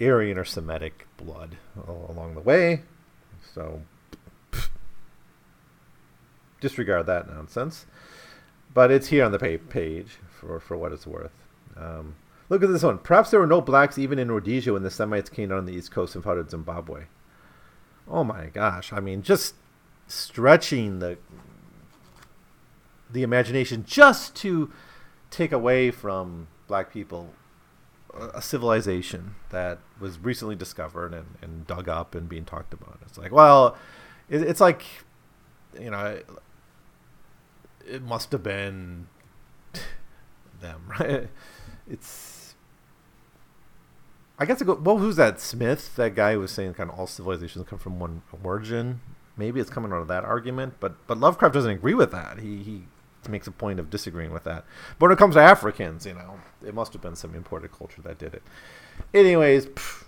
[0.00, 2.82] Aryan or Semitic blood along the way."
[3.54, 3.82] So
[6.60, 7.86] disregard that nonsense.
[8.72, 11.44] But it's here on the page for for what it's worth.
[11.76, 12.16] Um,
[12.48, 12.98] Look at this one.
[12.98, 15.90] Perhaps there were no blacks even in Rhodesia when the Semites came down the east
[15.90, 17.04] coast and founded Zimbabwe.
[18.08, 18.92] Oh my gosh!
[18.92, 19.54] I mean, just
[20.06, 21.18] stretching the
[23.10, 24.72] the imagination just to
[25.30, 27.34] take away from black people
[28.14, 32.98] a civilization that was recently discovered and, and dug up and being talked about.
[33.02, 33.76] It's like, well,
[34.28, 34.82] it, it's like,
[35.78, 36.28] you know, it,
[37.86, 39.08] it must have been
[40.60, 41.28] them, right?
[41.88, 42.38] It's
[44.38, 44.74] I guess I go.
[44.74, 45.40] Well, who's that?
[45.40, 49.00] Smith, that guy who was saying kind of all civilizations come from one origin.
[49.36, 52.38] Maybe it's coming out of that argument, but but Lovecraft doesn't agree with that.
[52.38, 52.84] He he
[53.28, 54.64] makes a point of disagreeing with that.
[54.98, 58.02] But when it comes to Africans, you know, it must have been some imported culture
[58.02, 58.42] that did it.
[59.14, 60.04] Anyways, pff,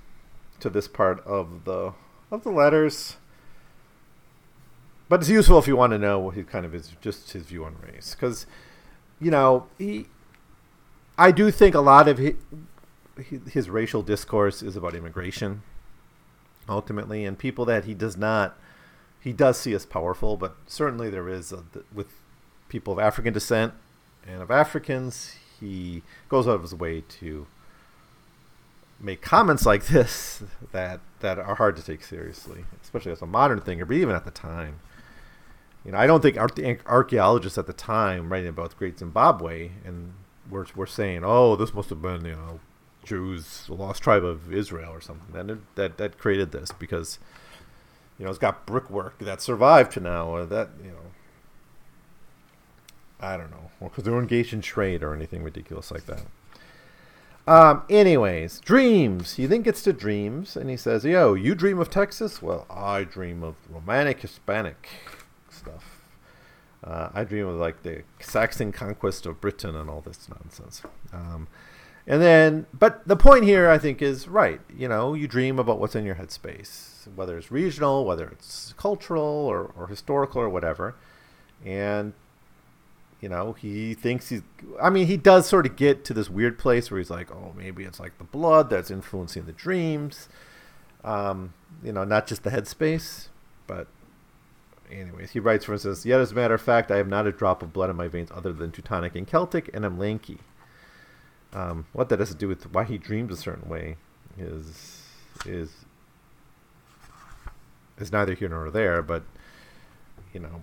[0.61, 1.93] to this part of the
[2.31, 3.17] of the letters.
[5.09, 7.45] But it's useful if you want to know what he kind of is just his
[7.45, 8.47] view on race, because
[9.21, 10.07] you know he.
[11.19, 12.37] I do think a lot of he,
[13.51, 15.63] his racial discourse is about immigration,
[16.69, 18.57] ultimately, and people that he does not.
[19.21, 22.20] He does see as powerful, but certainly there is a, with
[22.71, 23.75] people of African descent
[24.27, 25.37] and of Africans.
[25.61, 27.47] He goes out of his way to
[28.99, 33.61] make comments like this that that are hard to take seriously, especially as a modern
[33.61, 34.81] thinker, but even at the time.
[35.85, 36.37] You know, I don't think
[36.87, 40.13] archaeologists at the time writing about Great Zimbabwe and
[40.51, 42.61] were, were saying, "Oh, this must have been you know
[43.05, 45.33] Jews, the lost tribe of Israel, or something.
[45.33, 47.19] That that that created this because
[48.19, 50.45] you know it's got brickwork that survived to now.
[50.45, 51.10] That you know,
[53.21, 56.23] I don't know, because they were engaged in trade or anything ridiculous like that.
[57.47, 59.35] Um, anyways, dreams.
[59.35, 62.41] He then gets to dreams, and he says, "Yo, you dream of Texas?
[62.41, 64.89] Well, I dream of romantic Hispanic
[65.49, 66.03] stuff.
[66.83, 71.49] Uh, I dream of like the Saxon conquest of Britain and all this nonsense." Um,
[72.07, 74.61] and then, but the point here, I think, is right.
[74.75, 79.23] You know, you dream about what's in your headspace, whether it's regional, whether it's cultural
[79.23, 80.97] or, or historical or whatever.
[81.65, 82.15] And,
[83.21, 84.43] you know, he thinks he's,
[84.81, 87.53] I mean, he does sort of get to this weird place where he's like, oh,
[87.57, 90.29] maybe it's like the blood that's influencing the dreams.
[91.05, 91.53] Um,
[91.83, 93.29] you know, not just the headspace,
[93.67, 93.89] but
[94.91, 97.33] anyways, he writes, for instance, yet as a matter of fact, I have not a
[97.33, 100.39] drop of blood in my veins other than Teutonic and Celtic, and I'm lanky.
[101.53, 103.97] Um, what that has to do with why he dreams a certain way
[104.39, 105.03] is
[105.47, 105.71] is
[107.99, 109.03] is neither here nor there.
[109.03, 109.25] But
[110.33, 110.63] you know,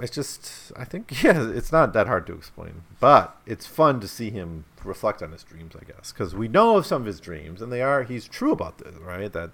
[0.00, 2.82] it's just I think yeah, it's not that hard to explain.
[3.00, 6.76] But it's fun to see him reflect on his dreams, I guess, because we know
[6.76, 9.32] of some of his dreams, and they are he's true about this, right?
[9.32, 9.50] That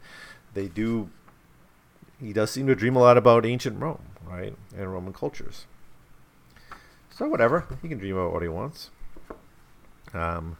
[0.54, 1.10] they do.
[2.20, 5.66] He does seem to dream a lot about ancient Rome, right, and Roman cultures.
[7.10, 8.90] So whatever, he can dream about what he wants.
[10.14, 10.56] Um,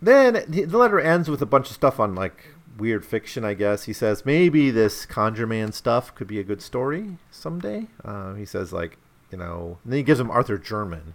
[0.00, 3.84] then the letter ends with a bunch of stuff on like weird fiction, I guess.
[3.84, 7.86] He says maybe this Conjure Man stuff could be a good story someday.
[8.04, 8.98] Uh, he says like,
[9.30, 11.14] you know, and then he gives him Arthur Jermyn,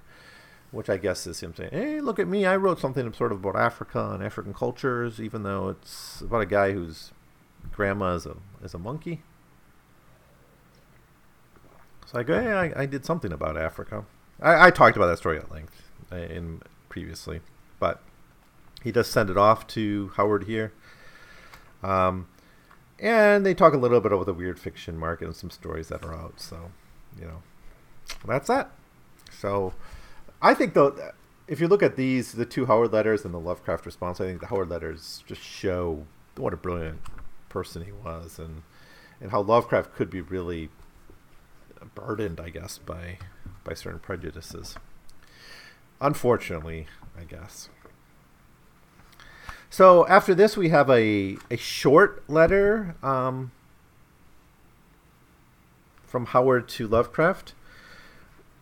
[0.72, 2.46] which I guess is him saying, "Hey, look at me!
[2.46, 6.46] I wrote something sort of about Africa and African cultures, even though it's about a
[6.46, 7.12] guy whose
[7.72, 9.22] grandma is a is a monkey."
[12.06, 14.06] So I go, "Hey, I, I did something about Africa."
[14.42, 17.40] I, I talked about that story at length in previously,
[17.80, 18.02] but
[18.84, 20.74] he does send it off to Howard here.
[21.84, 22.28] Um,
[23.00, 26.04] and they talk a little bit about the weird fiction market and some stories that
[26.04, 26.40] are out.
[26.40, 26.72] So,
[27.20, 27.42] you know,
[28.26, 28.72] that's that.
[29.32, 29.74] So,
[30.42, 30.96] I think though,
[31.48, 34.40] if you look at these, the two Howard letters and the Lovecraft response, I think
[34.40, 36.06] the Howard letters just show
[36.36, 37.02] what a brilliant
[37.50, 38.64] person he was, and
[39.20, 40.70] and how Lovecraft could be really
[41.96, 43.18] burdened, I guess, by
[43.64, 44.76] by certain prejudices.
[46.00, 46.88] Unfortunately,
[47.20, 47.70] I guess.
[49.72, 53.54] So after this, we have a a short letter um,
[56.04, 57.54] from Howard to Lovecraft,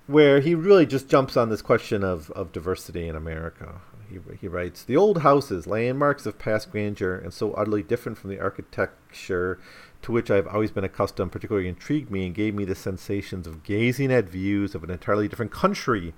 [0.06, 3.82] where he really just jumps on this question of, of diversity in America.
[4.08, 8.30] He, he writes The old houses, landmarks of past grandeur, and so utterly different from
[8.30, 9.60] the architecture
[10.04, 13.48] to which I have always been accustomed, particularly intrigued me and gave me the sensations
[13.48, 16.14] of gazing at views of an entirely different country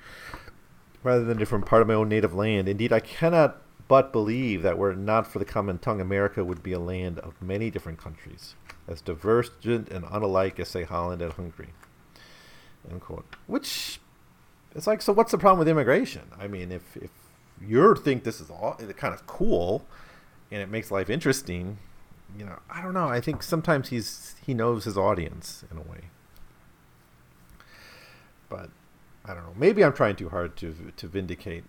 [1.01, 2.67] rather than a different part of my own native land.
[2.67, 3.61] Indeed, I cannot
[3.91, 7.19] but believe that were it not for the common tongue, America would be a land
[7.19, 8.55] of many different countries,
[8.87, 11.73] as divergent and unlike as, say, Holland and Hungary.
[12.89, 13.35] End quote.
[13.47, 13.99] Which,
[14.73, 16.21] it's like, so what's the problem with immigration?
[16.39, 17.09] I mean, if, if
[17.61, 19.85] you think this is all kind of cool
[20.49, 21.77] and it makes life interesting,
[22.39, 23.09] you know, I don't know.
[23.09, 26.05] I think sometimes he's he knows his audience in a way.
[28.47, 28.69] But
[29.25, 29.53] I don't know.
[29.57, 31.65] Maybe I'm trying too hard to to vindicate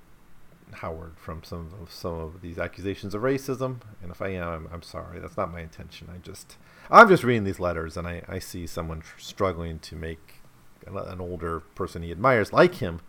[0.72, 3.80] Howard from some of some of these accusations of racism.
[4.02, 5.20] And if I am, I'm, I'm sorry.
[5.20, 6.08] That's not my intention.
[6.12, 6.56] I just
[6.90, 10.42] I'm just reading these letters and I, I see someone tr- struggling to make
[10.86, 13.00] an, older person he admires like him.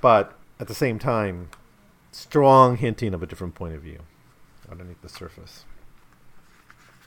[0.00, 1.48] But at the same time,
[2.12, 4.00] strong hinting of a different point of view
[4.70, 5.64] underneath the surface.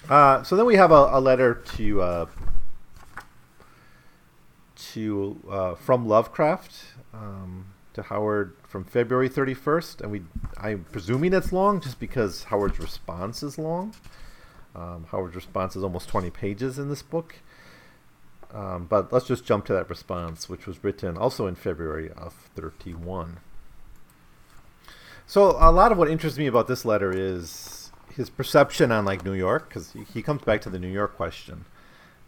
[0.10, 2.26] Uh, so then we have a, a letter to uh,
[4.94, 6.74] to uh, from Lovecraft
[7.14, 7.66] um,
[8.00, 10.22] to Howard from February 31st, and we
[10.58, 13.94] I'm presuming it's long just because Howard's response is long.
[14.76, 17.36] Um, Howard's response is almost 20 pages in this book.
[18.52, 22.34] Um, but let's just jump to that response, which was written also in February of
[22.56, 23.38] 31.
[25.28, 29.24] So a lot of what interests me about this letter is his perception on like
[29.24, 31.66] New York, because he comes back to the New York question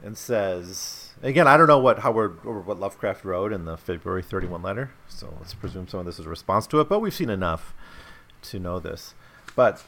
[0.04, 4.24] and says again, I don't know what Howard or what Lovecraft wrote in the February
[4.24, 6.89] 31 letter, so let's presume some of this is a response to it.
[6.89, 7.74] But we've seen enough
[8.43, 9.14] to know this.
[9.56, 9.84] But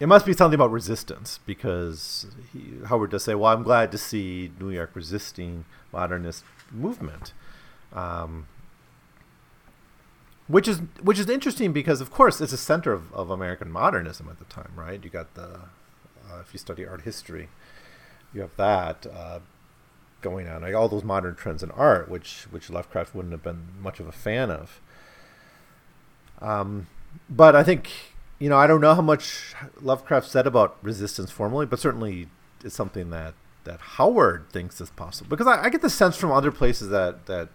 [0.00, 3.98] it must be something about resistance because he, Howard does say, "Well, I'm glad to
[3.98, 7.32] see New York resisting modernist movement."
[7.92, 8.46] Um,
[10.46, 14.28] which is which is interesting because of course it's a center of, of American modernism
[14.30, 15.02] at the time, right?
[15.02, 15.60] You got the
[16.30, 17.48] uh, if you study art history,
[18.34, 19.40] you have that uh,
[20.20, 23.68] going on, like all those modern trends in art, which which Lovecraft wouldn't have been
[23.80, 24.80] much of a fan of.
[26.40, 26.86] Um,
[27.28, 27.90] but I think
[28.38, 32.28] you know I don't know how much Lovecraft said about resistance formally, but certainly
[32.64, 36.32] it's something that that Howard thinks is possible because I, I get the sense from
[36.32, 37.48] other places that that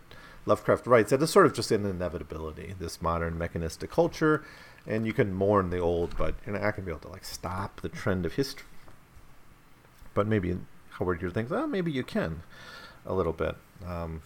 [0.45, 4.43] Lovecraft writes that it's sort of just an inevitability, this modern mechanistic culture,
[4.85, 7.23] and you can mourn the old, but you're not going to be able to like
[7.23, 8.67] stop the trend of history.
[10.13, 10.57] But maybe
[10.91, 12.43] Howard here thinks, oh, maybe you can,
[13.05, 13.55] a little bit.
[13.85, 14.21] Um,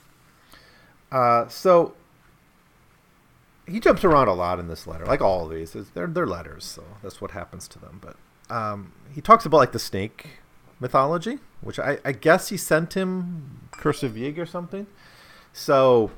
[1.11, 1.93] uh, so
[3.67, 5.75] he jumps around a lot in this letter, like all of these.
[5.93, 8.01] They're they're letters, so that's what happens to them.
[8.01, 8.15] But
[8.53, 10.39] um, he talks about like the snake
[10.79, 14.87] mythology, which I, I guess he sent him Curse of Yig or something.
[15.53, 16.11] So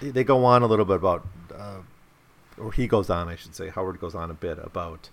[0.00, 1.78] they go on a little bit about, uh,
[2.58, 5.10] or he goes on, I should say, Howard goes on a bit about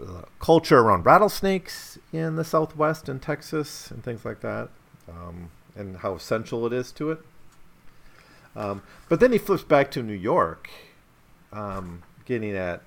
[0.00, 4.68] uh, culture around rattlesnakes in the Southwest and Texas and things like that,
[5.08, 7.20] um, and how essential it is to it.
[8.56, 10.68] Um, but then he flips back to New York,
[11.52, 12.82] um, getting at,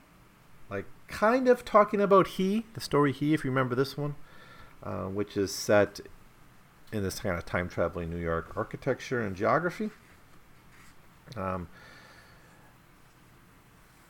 [0.70, 4.16] like, kind of talking about He, the story He, if you remember this one,
[4.84, 6.00] uh, which is set
[6.92, 9.92] in this kind of time traveling New York architecture and geography.
[11.38, 11.70] Um,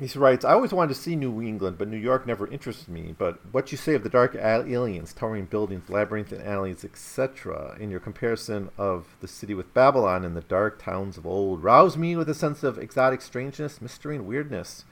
[0.02, 3.14] he writes, I always wanted to see New England, but New York never interested me.
[3.16, 8.00] But what you say of the dark aliens, towering buildings, labyrinthine alleys, etc., in your
[8.00, 12.28] comparison of the city with Babylon and the dark towns of old, roused me with
[12.30, 14.86] a sense of exotic strangeness, mystery, and weirdness,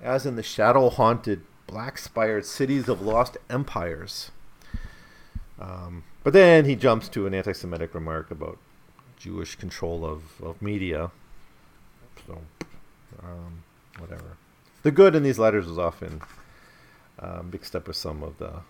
[0.00, 4.30] as in the shadow haunted, black spired cities of lost empires.
[5.58, 8.58] Um, but then he jumps to an anti Semitic remark about
[9.16, 11.10] Jewish control of, of media.
[12.28, 12.38] So,
[13.20, 13.64] um,
[13.98, 14.36] whatever.
[14.82, 16.22] The good in these letters is often
[17.18, 18.60] um, mixed up with some of the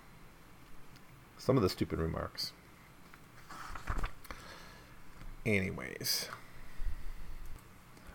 [1.38, 2.52] some of the stupid remarks.
[5.44, 6.28] Anyways.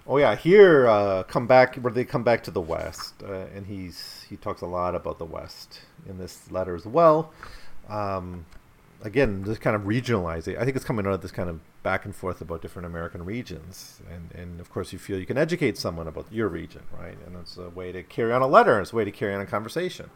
[0.10, 3.66] Oh yeah, here uh, come back where they come back to the West, uh, and
[3.66, 7.34] he's he talks a lot about the West in this letter as well.
[7.89, 8.45] Um,
[9.02, 10.58] again, this kind of regionalizing.
[10.58, 13.23] I think it's coming out of this kind of back and forth about different American
[13.23, 17.17] regions, and and of course you feel you can educate someone about your region, right?
[17.25, 18.81] And it's a way to carry on a letter.
[18.81, 20.09] It's a way to carry on a conversation.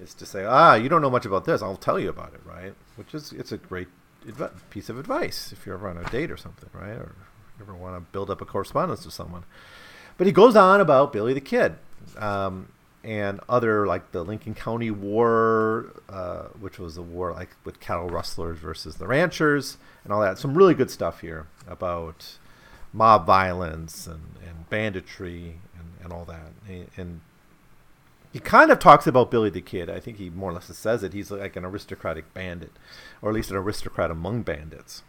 [0.00, 1.62] Is to say, ah, you don't know much about this.
[1.62, 2.74] I'll tell you about it, right?
[2.94, 3.88] Which is it's a great
[4.28, 6.98] adv- piece of advice if you're ever on a date or something, right?
[7.04, 7.12] Or
[7.58, 9.42] you ever want to build up a correspondence with someone.
[10.16, 11.74] But he goes on about Billy the Kid
[12.18, 12.68] um,
[13.02, 18.08] and other like the Lincoln County War, uh, which was a war like with cattle
[18.08, 20.38] rustlers versus the ranchers and all that.
[20.38, 22.36] Some really good stuff here about
[22.92, 26.52] mob violence and, and banditry and, and all that.
[26.68, 27.20] And, and
[28.32, 29.88] he kind of talks about Billy the Kid.
[29.88, 31.12] I think he more or less says it.
[31.12, 32.72] He's like an aristocratic bandit,
[33.22, 35.02] or at least an aristocrat among bandits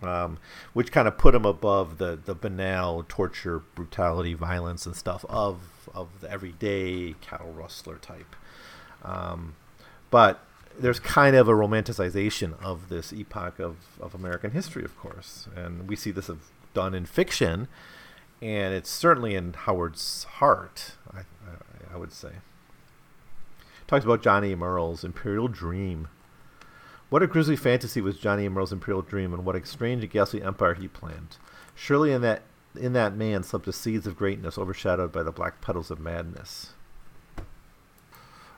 [0.00, 0.38] um,
[0.72, 5.60] which kind of put him above the, the banal torture, brutality, violence, and stuff of
[5.94, 8.36] of the everyday cattle rustler type.
[9.04, 9.56] Um,
[10.10, 10.40] but
[10.78, 15.88] there's kind of a romanticization of this epoch of, of American history, of course, and
[15.88, 16.30] we see this
[16.72, 17.68] done in fiction,
[18.40, 20.92] and it's certainly in Howard's heart.
[21.12, 22.30] I, I, I would say.
[23.86, 24.54] Talks about John A.
[24.54, 26.08] Murrell's Imperial Dream
[27.12, 28.48] what a grisly fantasy was John A.
[28.48, 31.36] Murrell's imperial dream, and what a strange and ghastly empire he planned.
[31.74, 32.40] Surely in that
[32.74, 36.72] in that man slept the seeds of greatness overshadowed by the black petals of madness.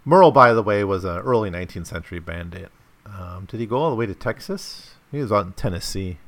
[0.04, 2.70] Murrell, by the way, was an early 19th century bandit.
[3.04, 4.94] Um, did he go all the way to Texas?
[5.10, 6.18] He was out in Tennessee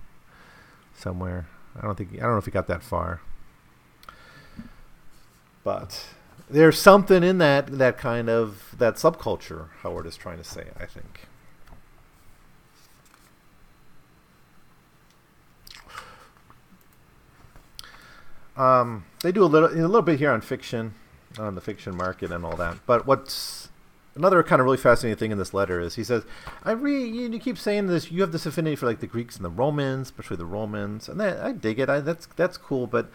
[0.96, 1.46] somewhere.
[1.80, 3.20] I don't think I don't know if he got that far.
[5.62, 6.06] But
[6.50, 10.86] there's something in that that kind of that subculture Howard is trying to say, I
[10.86, 11.28] think.
[18.56, 20.94] Um, they do a little a little bit here on fiction,
[21.38, 22.78] on the fiction market and all that.
[22.86, 23.68] But what's
[24.14, 26.24] another kind of really fascinating thing in this letter is he says,
[26.64, 28.10] "I read you, you keep saying this.
[28.10, 31.20] You have this affinity for like the Greeks and the Romans, especially the Romans, and
[31.20, 31.88] that, I dig it.
[31.88, 32.86] I, that's that's cool.
[32.86, 33.10] But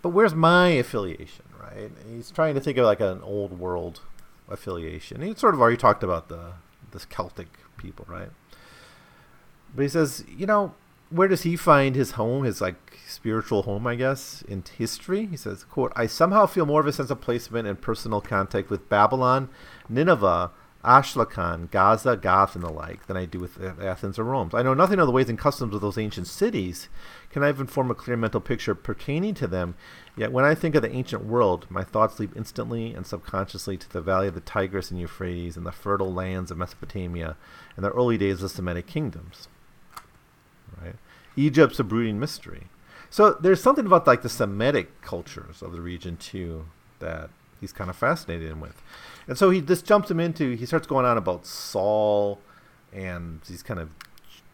[0.00, 1.90] but where's my affiliation, right?
[2.08, 4.00] He's trying to think of like an old world
[4.48, 5.22] affiliation.
[5.22, 6.52] He sort of already talked about the
[6.92, 8.30] this Celtic people, right?
[9.74, 10.74] But he says, you know,
[11.10, 12.44] where does he find his home?
[12.44, 12.83] His like
[13.14, 15.26] spiritual home, I guess, in history.
[15.26, 18.70] He says, quote, I somehow feel more of a sense of placement and personal contact
[18.70, 19.48] with Babylon,
[19.88, 20.50] Nineveh,
[20.84, 24.50] Ashkelon, Gaza, Gath, and the like than I do with Athens or Rome.
[24.52, 26.90] I know nothing of the ways and customs of those ancient cities.
[27.30, 29.76] Can I even form a clear mental picture pertaining to them?
[30.14, 33.90] Yet when I think of the ancient world, my thoughts leap instantly and subconsciously to
[33.90, 37.36] the valley of the Tigris and Euphrates and the fertile lands of Mesopotamia
[37.76, 39.48] and the early days of the Semitic kingdoms.
[40.82, 40.96] Right?
[41.34, 42.64] Egypt's a brooding mystery.
[43.10, 46.66] So there's something about like the Semitic cultures of the region too
[46.98, 47.30] that
[47.60, 48.82] he's kind of fascinated with,
[49.26, 50.54] and so he just jumps him into.
[50.56, 52.40] He starts going on about Saul
[52.92, 53.90] and these kind of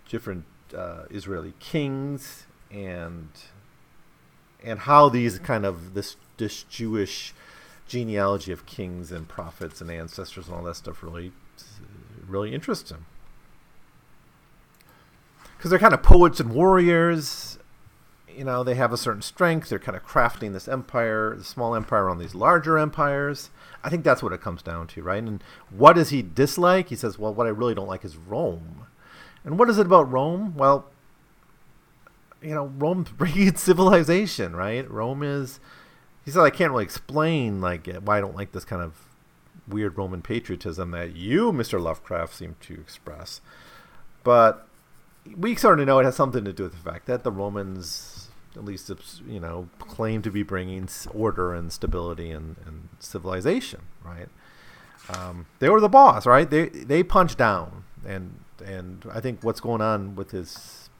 [0.08, 0.44] different
[0.76, 3.28] uh, Israeli kings and
[4.62, 7.34] and how these kind of this this Jewish
[7.86, 11.32] genealogy of kings and prophets and ancestors and all that stuff really
[12.26, 13.04] really interests him
[15.56, 17.49] because they're kind of poets and warriors
[18.36, 19.68] you know, they have a certain strength.
[19.68, 23.50] They're kind of crafting this empire, the small empire on these larger empires.
[23.82, 25.22] I think that's what it comes down to, right?
[25.22, 26.88] And what does he dislike?
[26.88, 28.86] He says, well, what I really don't like is Rome.
[29.44, 30.54] And what is it about Rome?
[30.56, 30.86] Well,
[32.42, 34.88] you know, Rome's bringing civilization, right?
[34.90, 35.60] Rome is.
[36.24, 38.92] He said, I can't really explain like why I don't like this kind of
[39.66, 41.80] weird Roman patriotism that you, Mr.
[41.80, 43.40] Lovecraft, seem to express.
[44.22, 44.66] But
[45.36, 48.19] we sort of know it has something to do with the fact that the Romans
[48.56, 48.90] at least
[49.26, 54.28] you know claim to be bringing order and stability and, and civilization right?
[55.08, 56.48] Um, they were the boss right?
[56.48, 57.84] They they punch down.
[58.06, 60.90] And and i think what's going on with his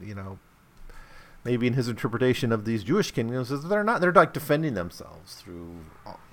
[0.00, 0.40] you know
[1.44, 5.34] maybe in his interpretation of these jewish kingdoms is they're not they're like defending themselves
[5.34, 5.84] through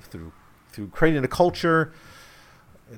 [0.01, 0.31] through
[0.71, 1.93] through creating a culture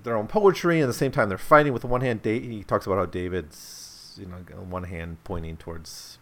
[0.04, 2.22] their own poetry and at the same time they're fighting with the one hand.
[2.24, 6.20] He talks about how david's you know on one hand pointing towards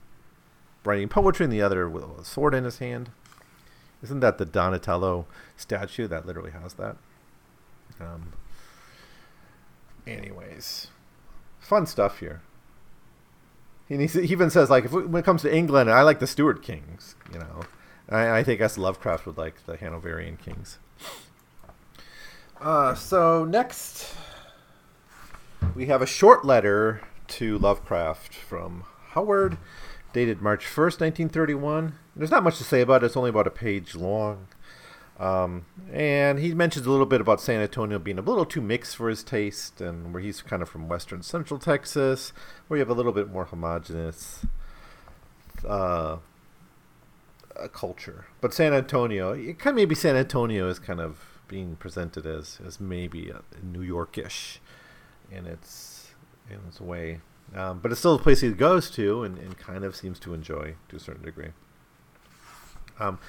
[0.87, 3.11] writing poetry and the other with a sword in his hand.
[4.01, 5.25] Isn't that the Donatello
[5.55, 6.97] statue that literally has that?
[7.99, 8.33] Um,
[10.05, 10.87] anyways,
[11.59, 12.41] fun stuff here.
[13.87, 16.61] He, he even says like if when it comes to England, I like the Stuart
[16.61, 17.15] kings.
[17.31, 17.61] You know,
[18.09, 18.77] I, I think S.
[18.77, 20.77] Lovecraft would like the Hanoverian kings.
[22.59, 24.15] Uh, so next,
[25.75, 29.57] we have a short letter to Lovecraft from Howard
[30.17, 31.93] dated March 1st, 1931.
[32.15, 34.47] There's not much to say about it, it's only about a page long.
[35.19, 38.95] Um, and he mentions a little bit about San Antonio being a little too mixed
[38.95, 42.33] for his taste, and where he's kind of from western central Texas,
[42.67, 44.43] where you have a little bit more homogenous
[45.67, 46.17] uh,
[47.71, 48.25] culture.
[48.41, 52.59] But San Antonio, it kind of maybe San Antonio is kind of being presented as
[52.65, 54.57] as maybe New Yorkish
[55.31, 56.09] in its
[56.49, 57.21] in its way,
[57.55, 60.33] um, but it's still a place he goes to and, and kind of seems to
[60.33, 61.49] enjoy to a certain degree.
[62.99, 63.19] Um,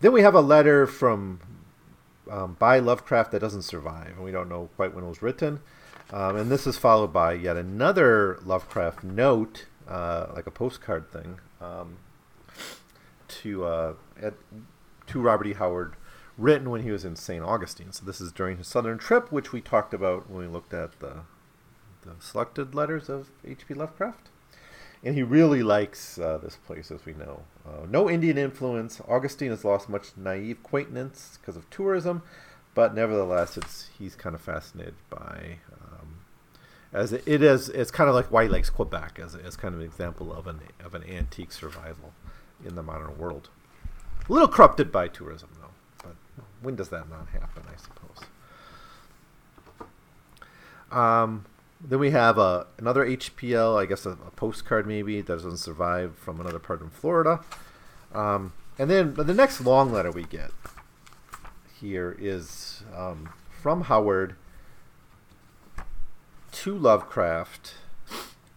[0.00, 1.40] then we have a letter from
[2.30, 5.60] um, by Lovecraft that doesn't survive, and we don't know quite when it was written.
[6.10, 11.40] Um, and this is followed by yet another Lovecraft note, uh, like a postcard thing,
[11.60, 11.96] um,
[13.28, 14.34] to uh, at,
[15.06, 15.52] to Robert E.
[15.54, 15.96] Howard,
[16.36, 17.42] written when he was in St.
[17.42, 17.92] Augustine.
[17.92, 21.00] So this is during his southern trip, which we talked about when we looked at
[21.00, 21.20] the
[22.04, 23.74] the selected letters of H.P.
[23.74, 24.28] Lovecraft
[25.04, 27.42] and he really likes uh, this place, as we know.
[27.66, 29.00] Uh, no Indian influence.
[29.06, 32.22] Augustine has lost much naive quaintness because of tourism,
[32.74, 35.58] but nevertheless, it's he's kind of fascinated by.
[35.72, 36.20] Um,
[36.92, 39.74] as it, it is, it's kind of like White he likes Quebec as, as kind
[39.74, 42.14] of an example of an of an antique survival
[42.64, 43.50] in the modern world.
[44.26, 45.68] A little corrupted by tourism, though.
[45.98, 46.14] But
[46.62, 47.64] when does that not happen?
[47.70, 48.26] I suppose.
[50.90, 51.44] Um,
[51.86, 56.16] then we have uh, another HPL, I guess a, a, postcard maybe that doesn't survive
[56.16, 57.40] from another part in Florida.
[58.12, 60.50] Um, and then the next long letter we get
[61.78, 64.36] here is um, from Howard
[66.52, 67.74] to Lovecraft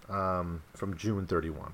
[0.10, 1.74] um, from June 31.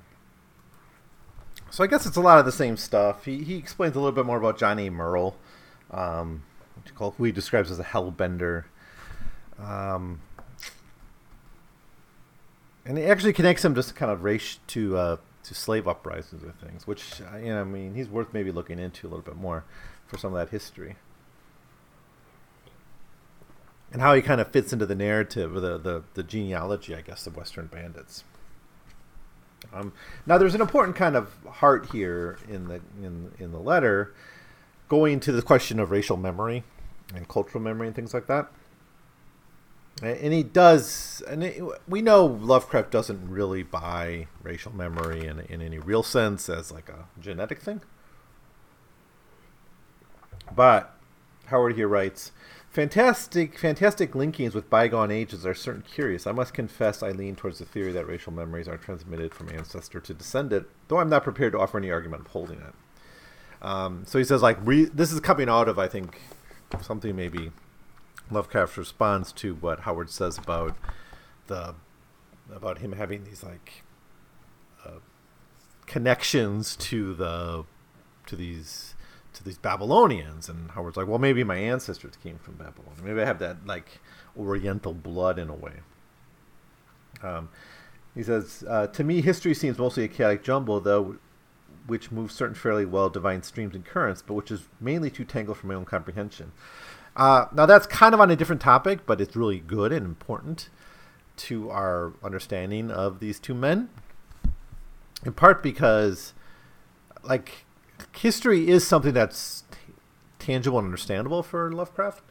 [1.69, 3.25] So I guess it's a lot of the same stuff.
[3.25, 4.89] He, he explains a little bit more about John A.
[4.89, 5.35] Murrell,
[5.91, 6.43] um,
[6.95, 8.65] who he describes as a hellbender.
[9.59, 10.21] Um,
[12.85, 16.51] and it actually connects him just kind of race to uh, to slave uprisings or
[16.51, 19.35] things, which uh, you know, I mean, he's worth maybe looking into a little bit
[19.35, 19.63] more
[20.07, 20.95] for some of that history,
[23.91, 27.25] and how he kind of fits into the narrative the the, the genealogy, I guess,
[27.27, 28.23] of Western bandits.
[29.73, 29.93] Um,
[30.25, 34.13] now, there's an important kind of heart here in the in in the letter,
[34.89, 36.63] going to the question of racial memory
[37.15, 38.51] and cultural memory and things like that
[40.01, 45.61] and he does and it, we know lovecraft doesn't really buy racial memory in, in
[45.61, 47.81] any real sense as like a genetic thing.
[50.55, 50.95] But
[51.47, 52.31] howard here writes
[52.69, 56.25] fantastic fantastic linkings with bygone ages are certain curious.
[56.25, 59.99] I must confess i lean towards the theory that racial memories are transmitted from ancestor
[59.99, 62.73] to descendant though i'm not prepared to offer any argument upholding it.
[63.61, 66.19] Um, so he says like re- this is coming out of i think
[66.81, 67.51] something maybe
[68.33, 70.75] Lovecraft responds to what Howard says about
[71.47, 71.75] the
[72.53, 73.83] about him having these like
[74.85, 74.99] uh,
[75.85, 77.65] connections to the
[78.27, 78.95] to these
[79.33, 82.93] to these Babylonians, and Howard's like, well, maybe my ancestors came from Babylon.
[83.03, 83.99] Maybe I have that like
[84.37, 85.73] Oriental blood in a way.
[87.21, 87.49] Um,
[88.15, 91.17] he says, uh, to me, history seems mostly a chaotic jumble, though,
[91.87, 95.57] which moves certain fairly well defined streams and currents, but which is mainly too tangled
[95.57, 96.51] for my own comprehension.
[97.15, 100.69] Uh, now that's kind of on a different topic, but it's really good and important
[101.35, 103.89] to our understanding of these two men.
[105.25, 106.33] In part because,
[107.23, 107.65] like,
[108.15, 109.93] history is something that's t-
[110.39, 112.23] tangible and understandable for Lovecraft.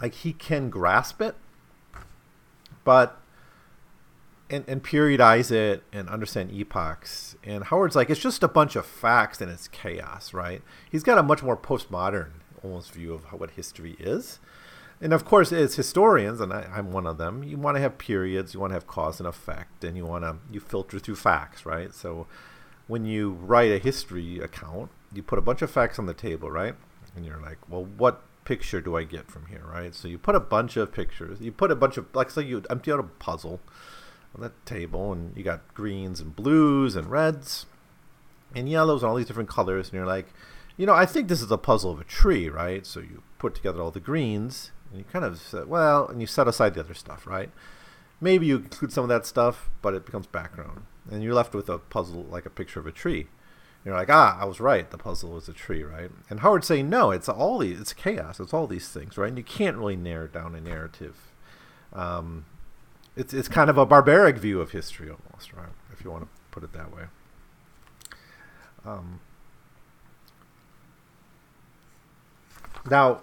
[0.00, 1.36] Like he can grasp it,
[2.84, 3.18] but
[4.48, 7.36] and, and periodize it and understand epochs.
[7.42, 10.62] And Howard's like, it's just a bunch of facts and it's chaos, right?
[10.90, 12.30] He's got a much more postmodern
[12.62, 14.38] almost view of what history is.
[15.00, 17.98] And of course, as historians, and I, am one of them, you want to have
[17.98, 21.16] periods, you want to have cause and effect, and you want to you filter through
[21.16, 21.92] facts, right?
[21.92, 22.26] So
[22.86, 26.50] when you write a history account, you put a bunch of facts on the table,
[26.50, 26.74] right?
[27.14, 29.94] And you're like, well, what picture do I get from here, right?
[29.94, 32.62] So you put a bunch of pictures, you put a bunch of, like, say you
[32.70, 33.60] empty out a puzzle
[34.36, 37.66] on that table, and you got greens and blues and reds
[38.54, 40.26] and yellows and all these different colors, and you're like,
[40.76, 42.86] you know, I think this is a puzzle of a tree, right?
[42.86, 46.26] So you put together all the greens, and you kind of said, well, and you
[46.26, 47.50] set aside the other stuff, right?
[48.20, 51.68] Maybe you include some of that stuff, but it becomes background, and you're left with
[51.68, 53.28] a puzzle like a picture of a tree.
[53.84, 54.90] You're like, ah, I was right.
[54.90, 56.10] The puzzle was a tree, right?
[56.28, 58.40] And Howard's saying, no, it's all these, it's chaos.
[58.40, 59.28] It's all these things, right?
[59.28, 61.14] And you can't really narrow down a narrative.
[61.92, 62.46] Um,
[63.16, 65.66] it's it's kind of a barbaric view of history almost, right?
[65.92, 67.04] If you want to put it that way.
[68.84, 69.20] Um,
[72.88, 73.22] now,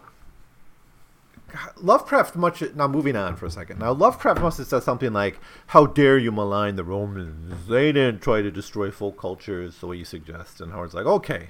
[1.77, 3.79] Lovecraft much now moving on for a second.
[3.79, 7.67] Now Lovecraft must have said something like, "How dare you malign the Romans?
[7.67, 11.49] They didn't try to destroy folk cultures the way you suggest." And Howard's like, "Okay,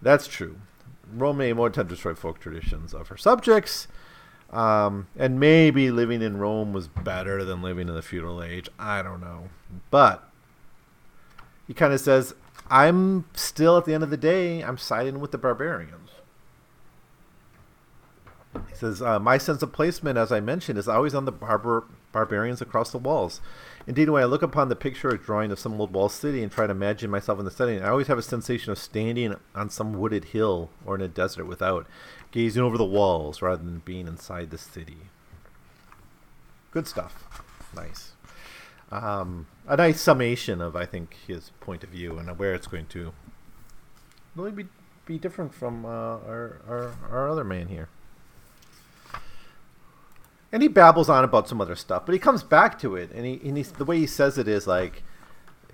[0.00, 0.56] that's true.
[1.12, 3.86] Rome more attempt to destroy folk traditions of her subjects,
[4.54, 8.68] um, and maybe living in Rome was better than living in the feudal age.
[8.78, 9.48] I don't know,
[9.90, 10.30] but
[11.66, 12.34] he kind of says,
[12.70, 16.10] I'm still at the end of the day, I'm siding with the barbarians."
[18.68, 21.84] He says, uh, My sense of placement, as I mentioned, is always on the barbar-
[22.12, 23.40] barbarians across the walls.
[23.86, 26.50] Indeed, when I look upon the picture or drawing of some old wall city and
[26.50, 29.68] try to imagine myself in the setting, I always have a sensation of standing on
[29.68, 31.86] some wooded hill or in a desert without,
[32.30, 34.96] gazing over the walls rather than being inside the city.
[36.70, 37.44] Good stuff.
[37.76, 38.12] Nice.
[38.90, 42.86] Um, a nice summation of, I think, his point of view and where it's going
[42.86, 43.12] to
[44.34, 44.64] really be,
[45.04, 47.88] be different from uh, our, our, our other man here
[50.54, 53.26] and he babbles on about some other stuff, but he comes back to it, and
[53.26, 55.02] he and he's, the way he says it is like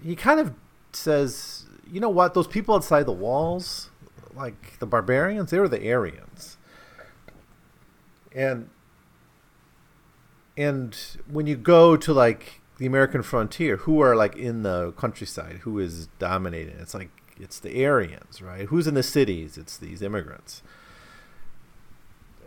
[0.03, 0.55] he kind of
[0.95, 3.91] says, you know what, those people outside the walls,
[4.35, 6.57] like the barbarians, they were the Aryans,
[8.35, 8.71] and
[10.57, 10.97] and
[11.31, 15.79] when you go to like the American frontier, who are like in the countryside, who
[15.79, 16.79] is dominating?
[16.79, 18.67] It's like it's the Aryans, right?
[18.69, 19.59] Who's in the cities?
[19.59, 20.63] It's these immigrants.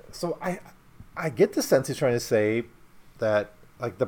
[0.09, 0.59] So I
[1.16, 2.64] I get the sense he's trying to say
[3.20, 4.07] that like the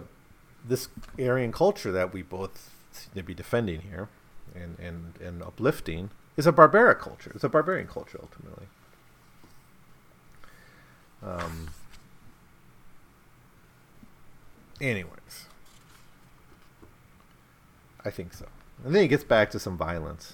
[0.67, 0.89] this
[1.19, 4.09] Aryan culture that we both seem to be defending here
[4.55, 7.31] and, and, and uplifting is a barbaric culture.
[7.35, 8.67] It's a barbarian culture ultimately.
[11.23, 11.69] Um,
[14.81, 15.47] anyways,
[18.03, 18.45] I think so.
[18.83, 20.33] And then he gets back to some violence.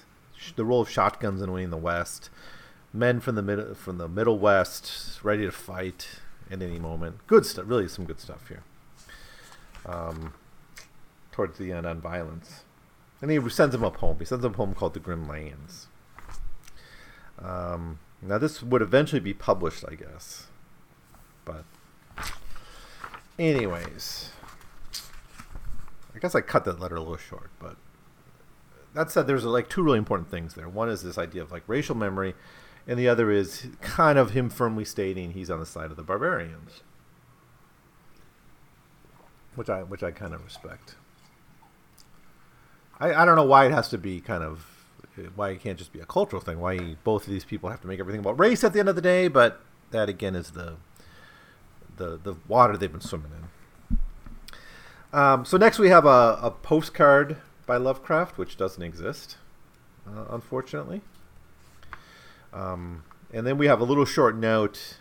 [0.55, 2.30] The role of shotguns in winning the West.
[2.93, 6.20] Men from the mid- from the Middle West ready to fight
[6.52, 7.26] at any moment.
[7.28, 8.64] Good stuff, really some good stuff here.
[9.86, 10.34] Um,
[11.32, 12.64] towards the end on violence.
[13.22, 14.18] And he sends him a poem.
[14.20, 15.88] He sends him a poem called The Grim Lands.
[17.39, 20.47] Um, now, this would eventually be published, I guess.
[21.45, 21.66] But,
[23.39, 24.30] anyways,
[26.16, 27.78] I guess I cut that letter a little short, but
[28.93, 30.68] that said, there's like two really important things there.
[30.68, 32.36] One is this idea of like racial memory,
[32.88, 36.03] and the other is kind of him firmly stating he's on the side of the
[36.03, 36.82] barbarians,
[39.55, 40.95] which I which I kind of respect.
[42.99, 44.65] I I don't know why it has to be kind of
[45.36, 46.59] why it can't just be a cultural thing.
[46.59, 48.95] Why both of these people have to make everything about race at the end of
[48.95, 49.61] the day, but
[49.91, 50.77] that again is the
[51.97, 53.41] the the water they've been swimming in.
[55.13, 59.38] Um, so next we have a, a postcard by Lovecraft, which doesn't exist,
[60.07, 61.01] uh, unfortunately.
[62.54, 64.97] Um, and then we have a little short note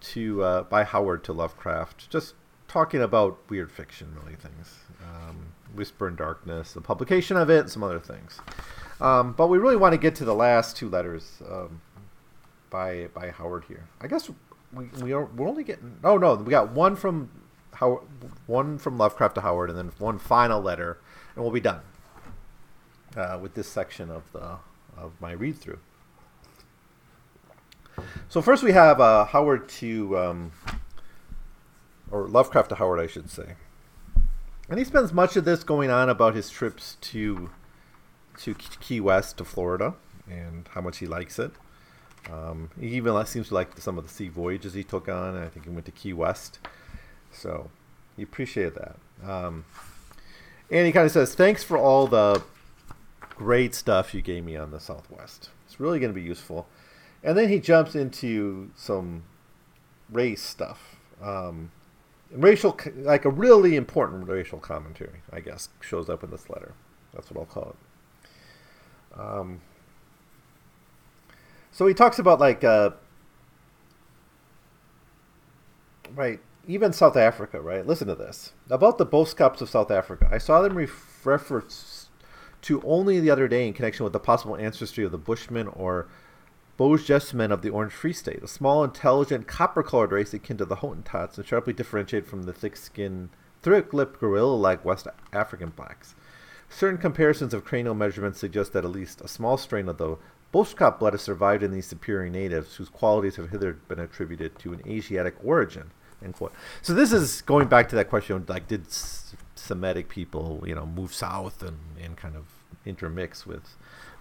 [0.00, 2.34] to uh, by Howard to Lovecraft, just
[2.66, 4.74] talking about weird fiction, really things.
[5.02, 8.40] Um, Whisper in Darkness, the publication of it, some other things.
[9.00, 11.80] Um, but we really want to get to the last two letters um,
[12.70, 13.88] by by Howard here.
[14.00, 14.30] I guess
[14.72, 17.30] we we are we're only getting oh no we got one from
[17.74, 18.02] Howard,
[18.46, 20.98] one from Lovecraft to Howard, and then one final letter,
[21.34, 21.80] and we'll be done
[23.16, 24.58] uh, with this section of the
[24.96, 25.78] of my read through.
[28.28, 30.52] So first we have uh, Howard to, um,
[32.10, 33.54] or Lovecraft to Howard, I should say,
[34.68, 37.50] and he spends much of this going on about his trips to
[38.38, 39.94] to Key West to Florida
[40.30, 41.50] and how much he likes it.
[42.30, 45.36] Um, he even seems to like some of the sea voyages he took on.
[45.36, 46.58] I think he went to Key West,
[47.32, 47.70] so
[48.16, 48.96] he appreciated that.
[49.28, 49.64] Um,
[50.70, 52.42] and he kind of says, "Thanks for all the
[53.30, 55.50] great stuff you gave me on the Southwest.
[55.66, 56.68] It's really going to be useful."
[57.22, 59.24] And then he jumps into some
[60.10, 60.96] race stuff.
[61.22, 61.72] Um,
[62.30, 66.74] racial, like a really important racial commentary, I guess, shows up in this letter.
[67.12, 69.20] That's what I'll call it.
[69.20, 69.60] Um,
[71.72, 72.90] so he talks about like, uh,
[76.14, 77.86] right, even South Africa, right?
[77.86, 80.28] Listen to this about the Boskops of South Africa.
[80.30, 81.64] I saw them refer
[82.60, 86.08] to only the other day in connection with the possible ancestry of the Bushmen or
[86.78, 91.36] Bosjesmen of the Orange Free State, a small, intelligent, copper-colored race akin to the Hottentots
[91.36, 93.30] and sharply differentiated from the thick-skinned,
[93.62, 96.14] thick-lipped, gorilla-like West African blacks.
[96.68, 100.16] Certain comparisons of cranial measurements suggest that at least a small strain of the
[100.54, 104.72] Boskop blood has survived in these superior natives, whose qualities have hitherto been attributed to
[104.72, 105.90] an Asiatic origin.
[106.22, 106.52] End quote.
[106.80, 108.86] So this is going back to that question: like, did
[109.54, 112.46] Semitic people, you know, move south and, and kind of
[112.86, 113.76] intermix with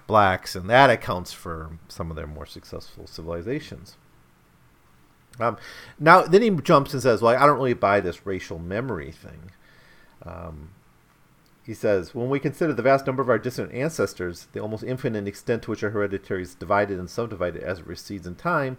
[0.08, 3.98] blacks, and that accounts for some of their more successful civilizations.
[5.40, 5.58] Um,
[6.00, 9.52] now, then he jumps and says, "Well, I don't really buy this racial memory thing."
[10.24, 10.72] Um,
[11.64, 15.28] he says, "When we consider the vast number of our distant ancestors, the almost infinite
[15.28, 18.78] extent to which our hereditary is divided and subdivided as it recedes in time,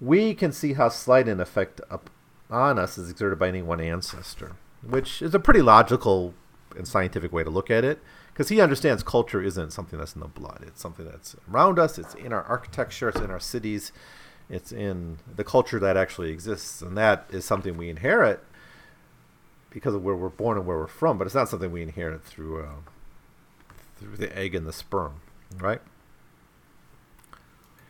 [0.00, 4.52] we can see how slight an effect upon us is exerted by any one ancestor."
[4.86, 6.34] Which is a pretty logical
[6.76, 8.00] and scientific way to look at it,
[8.34, 11.98] because he understands culture isn't something that's in the blood; it's something that's around us.
[11.98, 13.08] It's in our architecture.
[13.08, 13.92] It's in our cities
[14.50, 18.40] it's in the culture that actually exists, and that is something we inherit
[19.70, 21.18] because of where we're born and where we're from.
[21.18, 22.74] But it's not something we inherit through uh,
[23.96, 25.20] through the egg and the sperm,
[25.58, 25.80] right?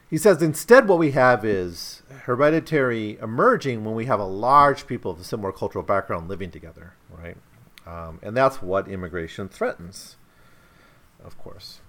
[0.08, 5.10] He says instead, what we have is hereditary emerging when we have a large people
[5.10, 7.36] of a similar cultural background living together, right?
[7.84, 10.16] Um, and that's what immigration threatens,
[11.24, 11.80] of course.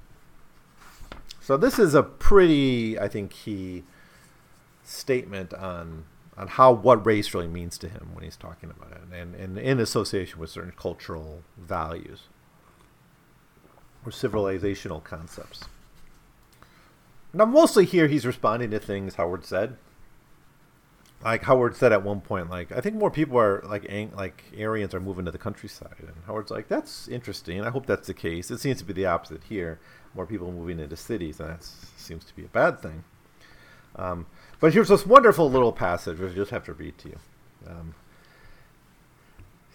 [1.42, 3.84] So this is a pretty, I think, key
[4.84, 6.06] statement on
[6.38, 9.58] on how what race really means to him when he's talking about it, and, and
[9.58, 12.24] in association with certain cultural values
[14.06, 15.66] or civilizational concepts.
[17.34, 19.78] Now, mostly here he's responding to things Howard said.
[21.24, 24.44] Like Howard said at one point, like I think more people are like ang- like
[24.60, 27.62] Aryans are moving to the countryside, and Howard's like that's interesting.
[27.62, 28.52] I hope that's the case.
[28.52, 29.80] It seems to be the opposite here.
[30.14, 33.04] More people moving into cities, and that seems to be a bad thing.
[33.96, 34.28] Um,
[34.60, 37.20] but here's this wonderful little passage, which I just have to read to you.
[37.68, 37.96] Um,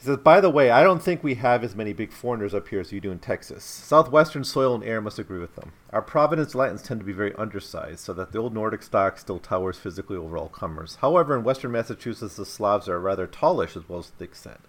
[0.01, 2.69] he says, By the way, I don't think we have as many big foreigners up
[2.69, 3.63] here as you do in Texas.
[3.63, 5.73] Southwestern soil and air must agree with them.
[5.91, 9.39] Our Providence Latins tend to be very undersized, so that the old Nordic stock still
[9.39, 10.97] towers physically over all comers.
[11.03, 14.61] However, in western Massachusetts, the Slavs are rather tallish as well as thick set.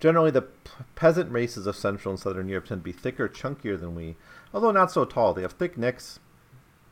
[0.00, 0.48] Generally, the
[0.94, 4.16] peasant races of Central and Southern Europe tend to be thicker, chunkier than we,
[4.54, 5.34] although not so tall.
[5.34, 6.18] They have thick necks,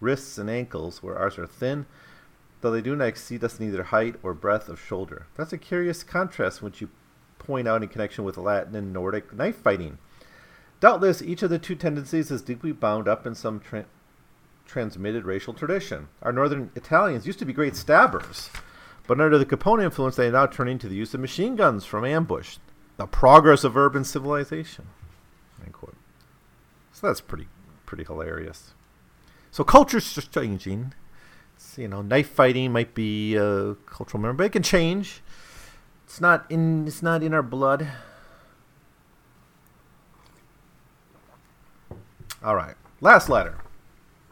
[0.00, 1.86] wrists, and ankles, where ours are thin
[2.60, 5.26] though they do not exceed us in either height or breadth of shoulder.
[5.36, 6.90] That's a curious contrast which you
[7.40, 9.98] point out in connection with Latin and Nordic knife fighting.
[10.78, 13.86] Doubtless, each of the two tendencies is deeply bound up in some tra-
[14.64, 16.06] transmitted racial tradition.
[16.22, 18.50] Our northern Italians used to be great stabbers,
[19.08, 21.84] but under the Capone influence, they are now turning to the use of machine guns
[21.84, 22.58] from ambush.
[22.96, 24.86] The progress of urban civilization.
[26.92, 27.48] So that's pretty,
[27.86, 28.74] pretty hilarious.
[29.50, 30.94] So culture's just changing
[31.76, 35.22] you know, knife fighting might be a cultural memory, but it can change.
[36.10, 37.86] It's not in it's not in our blood.
[42.42, 43.58] All right, last letter.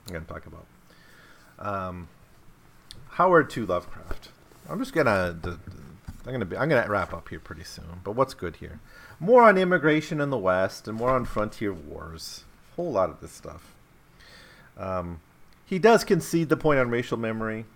[0.08, 0.66] I'm gonna talk about
[1.60, 2.08] um,
[3.10, 4.30] Howard to Lovecraft.
[4.68, 8.00] I'm just gonna I'm gonna be I'm gonna wrap up here pretty soon.
[8.02, 8.80] But what's good here?
[9.20, 12.42] More on immigration in the West and more on frontier wars.
[12.74, 13.76] Whole lot of this stuff.
[14.76, 15.20] Um,
[15.64, 17.66] he does concede the point on racial memory.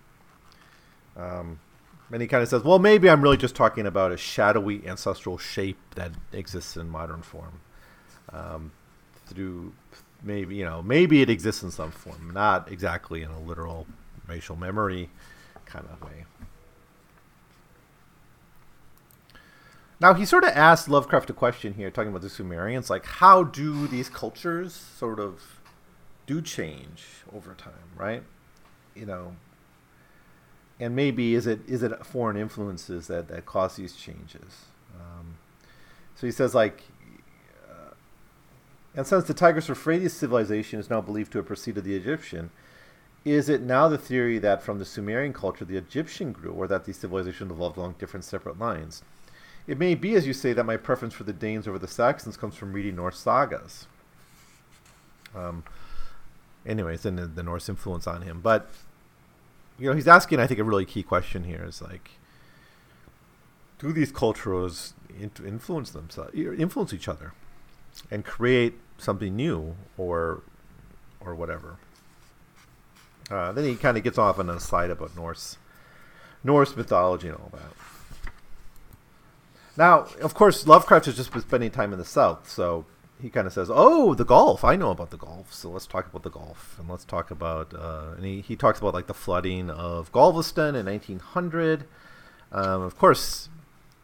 [1.15, 1.59] Um,
[2.11, 5.37] and he kind of says, well, maybe I'm really just talking about a shadowy ancestral
[5.37, 7.61] shape that exists in modern form.
[8.31, 8.71] Um,
[9.25, 9.73] through
[10.23, 13.87] maybe, you know, maybe it exists in some form, not exactly in a literal
[14.27, 15.09] racial memory
[15.65, 16.25] kind of way.
[19.99, 23.43] Now, he sort of asked Lovecraft a question here, talking about the Sumerians, like, how
[23.43, 25.61] do these cultures sort of
[26.27, 28.23] do change over time, right?
[28.95, 29.35] You know,
[30.79, 34.65] and maybe is it is it foreign influences that that cause these changes?
[34.95, 35.35] Um,
[36.15, 36.83] so he says like,
[37.69, 37.93] uh,
[38.95, 42.51] and since the Tigris-Euphrates civilization is now believed to have preceded the Egyptian,
[43.25, 46.85] is it now the theory that from the Sumerian culture the Egyptian grew, or that
[46.85, 49.03] these civilizations evolved along different separate lines?
[49.65, 52.35] It may be, as you say, that my preference for the Danes over the Saxons
[52.35, 53.87] comes from reading Norse sagas.
[55.33, 55.63] Um,
[56.65, 58.41] anyways, and the, the Norse influence on him.
[58.41, 58.69] But
[59.79, 62.11] you know, he's asking, I think, a really key question here is like,
[63.79, 67.33] do these cultures influence themselves, influence each other,
[68.09, 70.41] and create something new, or
[71.19, 71.77] or whatever?
[73.29, 75.57] Uh, then he kind of gets off on a slide about Norse
[76.43, 77.73] Norse mythology and all that.
[79.75, 82.85] Now, of course, Lovecraft has just been spending time in the South, so
[83.23, 84.65] he kind of says, "Oh, the Gulf.
[84.65, 85.53] I know about the Gulf.
[85.53, 88.79] So let's talk about the Gulf, and let's talk about." Uh, and he, he talks
[88.79, 91.85] about like the flooding of Galveston in 1900.
[92.51, 93.47] Um, of course,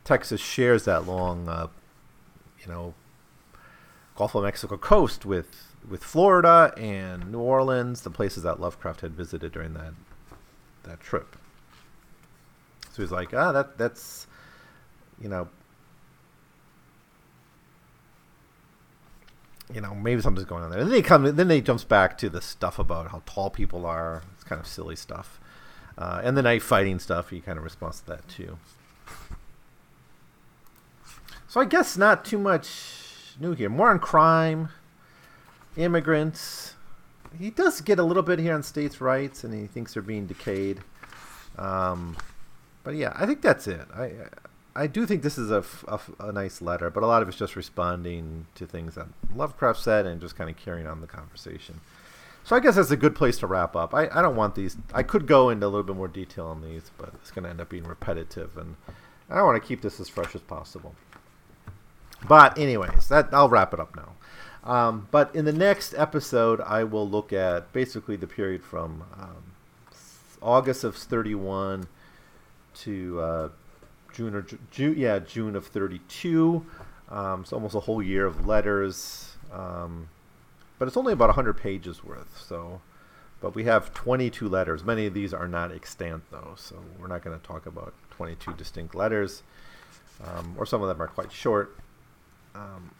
[0.06, 1.68] Texas shares that long, uh,
[2.62, 2.94] you know,
[4.16, 9.12] Gulf of Mexico coast with with Florida and New Orleans, the places that Lovecraft had
[9.12, 9.96] visited during that
[10.84, 11.36] that trip.
[12.94, 14.28] So he's like, ah, that that's,
[15.22, 15.50] you know,
[19.74, 20.80] you know, maybe something's going on there.
[20.80, 23.86] And then he comes, then he jumps back to the stuff about how tall people
[23.86, 24.24] are.
[24.34, 25.40] It's kind of silly stuff.
[25.98, 28.58] Uh, and the knife fighting stuff, he kind of responds to that too.
[31.48, 33.70] So I guess not too much new here.
[33.70, 34.70] More on crime,
[35.78, 36.76] immigrants.
[37.38, 40.26] He does get a little bit here on states' rights, and he thinks they're being
[40.26, 40.80] decayed.
[41.58, 42.18] Um,
[42.84, 43.82] but yeah, I think that's it.
[43.94, 44.12] I
[44.76, 47.38] I do think this is a, a, a, nice letter, but a lot of it's
[47.38, 51.82] just responding to things that Lovecraft said and just kind of carrying on the conversation.
[52.44, 53.94] So I guess that's a good place to wrap up.
[53.94, 54.78] I, I don't want these.
[54.94, 57.50] I could go into a little bit more detail on these, but it's going to
[57.50, 58.76] end up being repetitive, and
[59.30, 60.96] I want to keep this as fresh as possible.
[62.28, 64.14] But anyways, that I'll wrap it up now.
[64.64, 69.44] Um, but in the next episode, I will look at basically the period from um,
[70.42, 71.88] August of 31
[72.76, 73.50] to uh,
[74.14, 76.66] June or June, yeah, June of 32.
[77.10, 80.10] Um, it's almost a whole year of letters, um,
[80.78, 82.40] but it's only about 100 pages worth.
[82.40, 82.82] So,
[83.42, 84.84] but we have 22 letters.
[84.84, 88.54] Many of these are not extant though, so we're not going to talk about 22
[88.54, 89.44] distinct letters,
[90.24, 91.76] um, or some of them are quite short.
[92.54, 92.92] Um,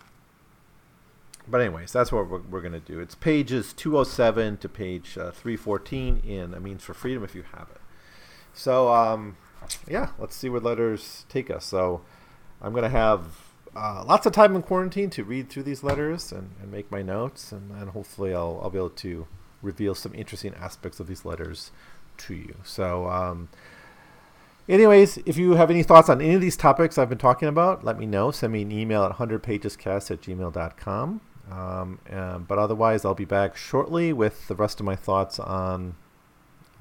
[1.48, 3.00] but anyways, that's what we're, we're going to do.
[3.00, 7.68] It's pages 207 to page uh, 314 in A Means for Freedom if you have
[7.72, 7.82] it.
[8.54, 9.38] So, um,
[9.88, 11.66] yeah, let's see where letters take us.
[11.66, 12.02] So
[12.62, 13.24] I'm going to have
[13.76, 17.02] uh, lots of time in quarantine to read through these letters and, and make my
[17.02, 19.28] notes, and, hopefully I'll, I'll be able to
[19.62, 21.72] reveal some interesting aspects of these letters
[22.18, 22.56] to you.
[22.64, 23.50] So, um,
[24.68, 27.84] anyways, if you have any thoughts on any of these topics I've been talking about,
[27.84, 28.32] let me know.
[28.32, 31.22] Send me an email at 100pagescast at gmail.com.
[31.52, 35.96] Um, and, but otherwise, I'll be back shortly with the rest of my thoughts on,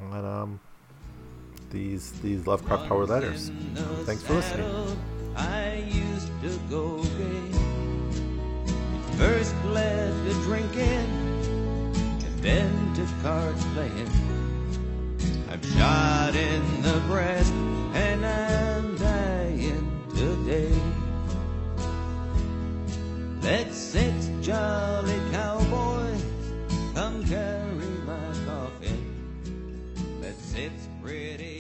[0.01, 0.61] on um,
[1.71, 3.51] these these Lovecraft Howard letters.
[4.05, 4.99] Thanks for listening.
[5.37, 7.53] I used to go gay.
[9.17, 11.09] First led to drinking,
[12.25, 14.11] and then to cards playing.
[15.51, 17.53] I'm shot in the breast,
[17.95, 20.75] and I'm dying today.
[23.43, 26.23] Let six jolly cowboys
[26.95, 29.03] come carry my coffin.
[30.21, 31.58] Let six pretty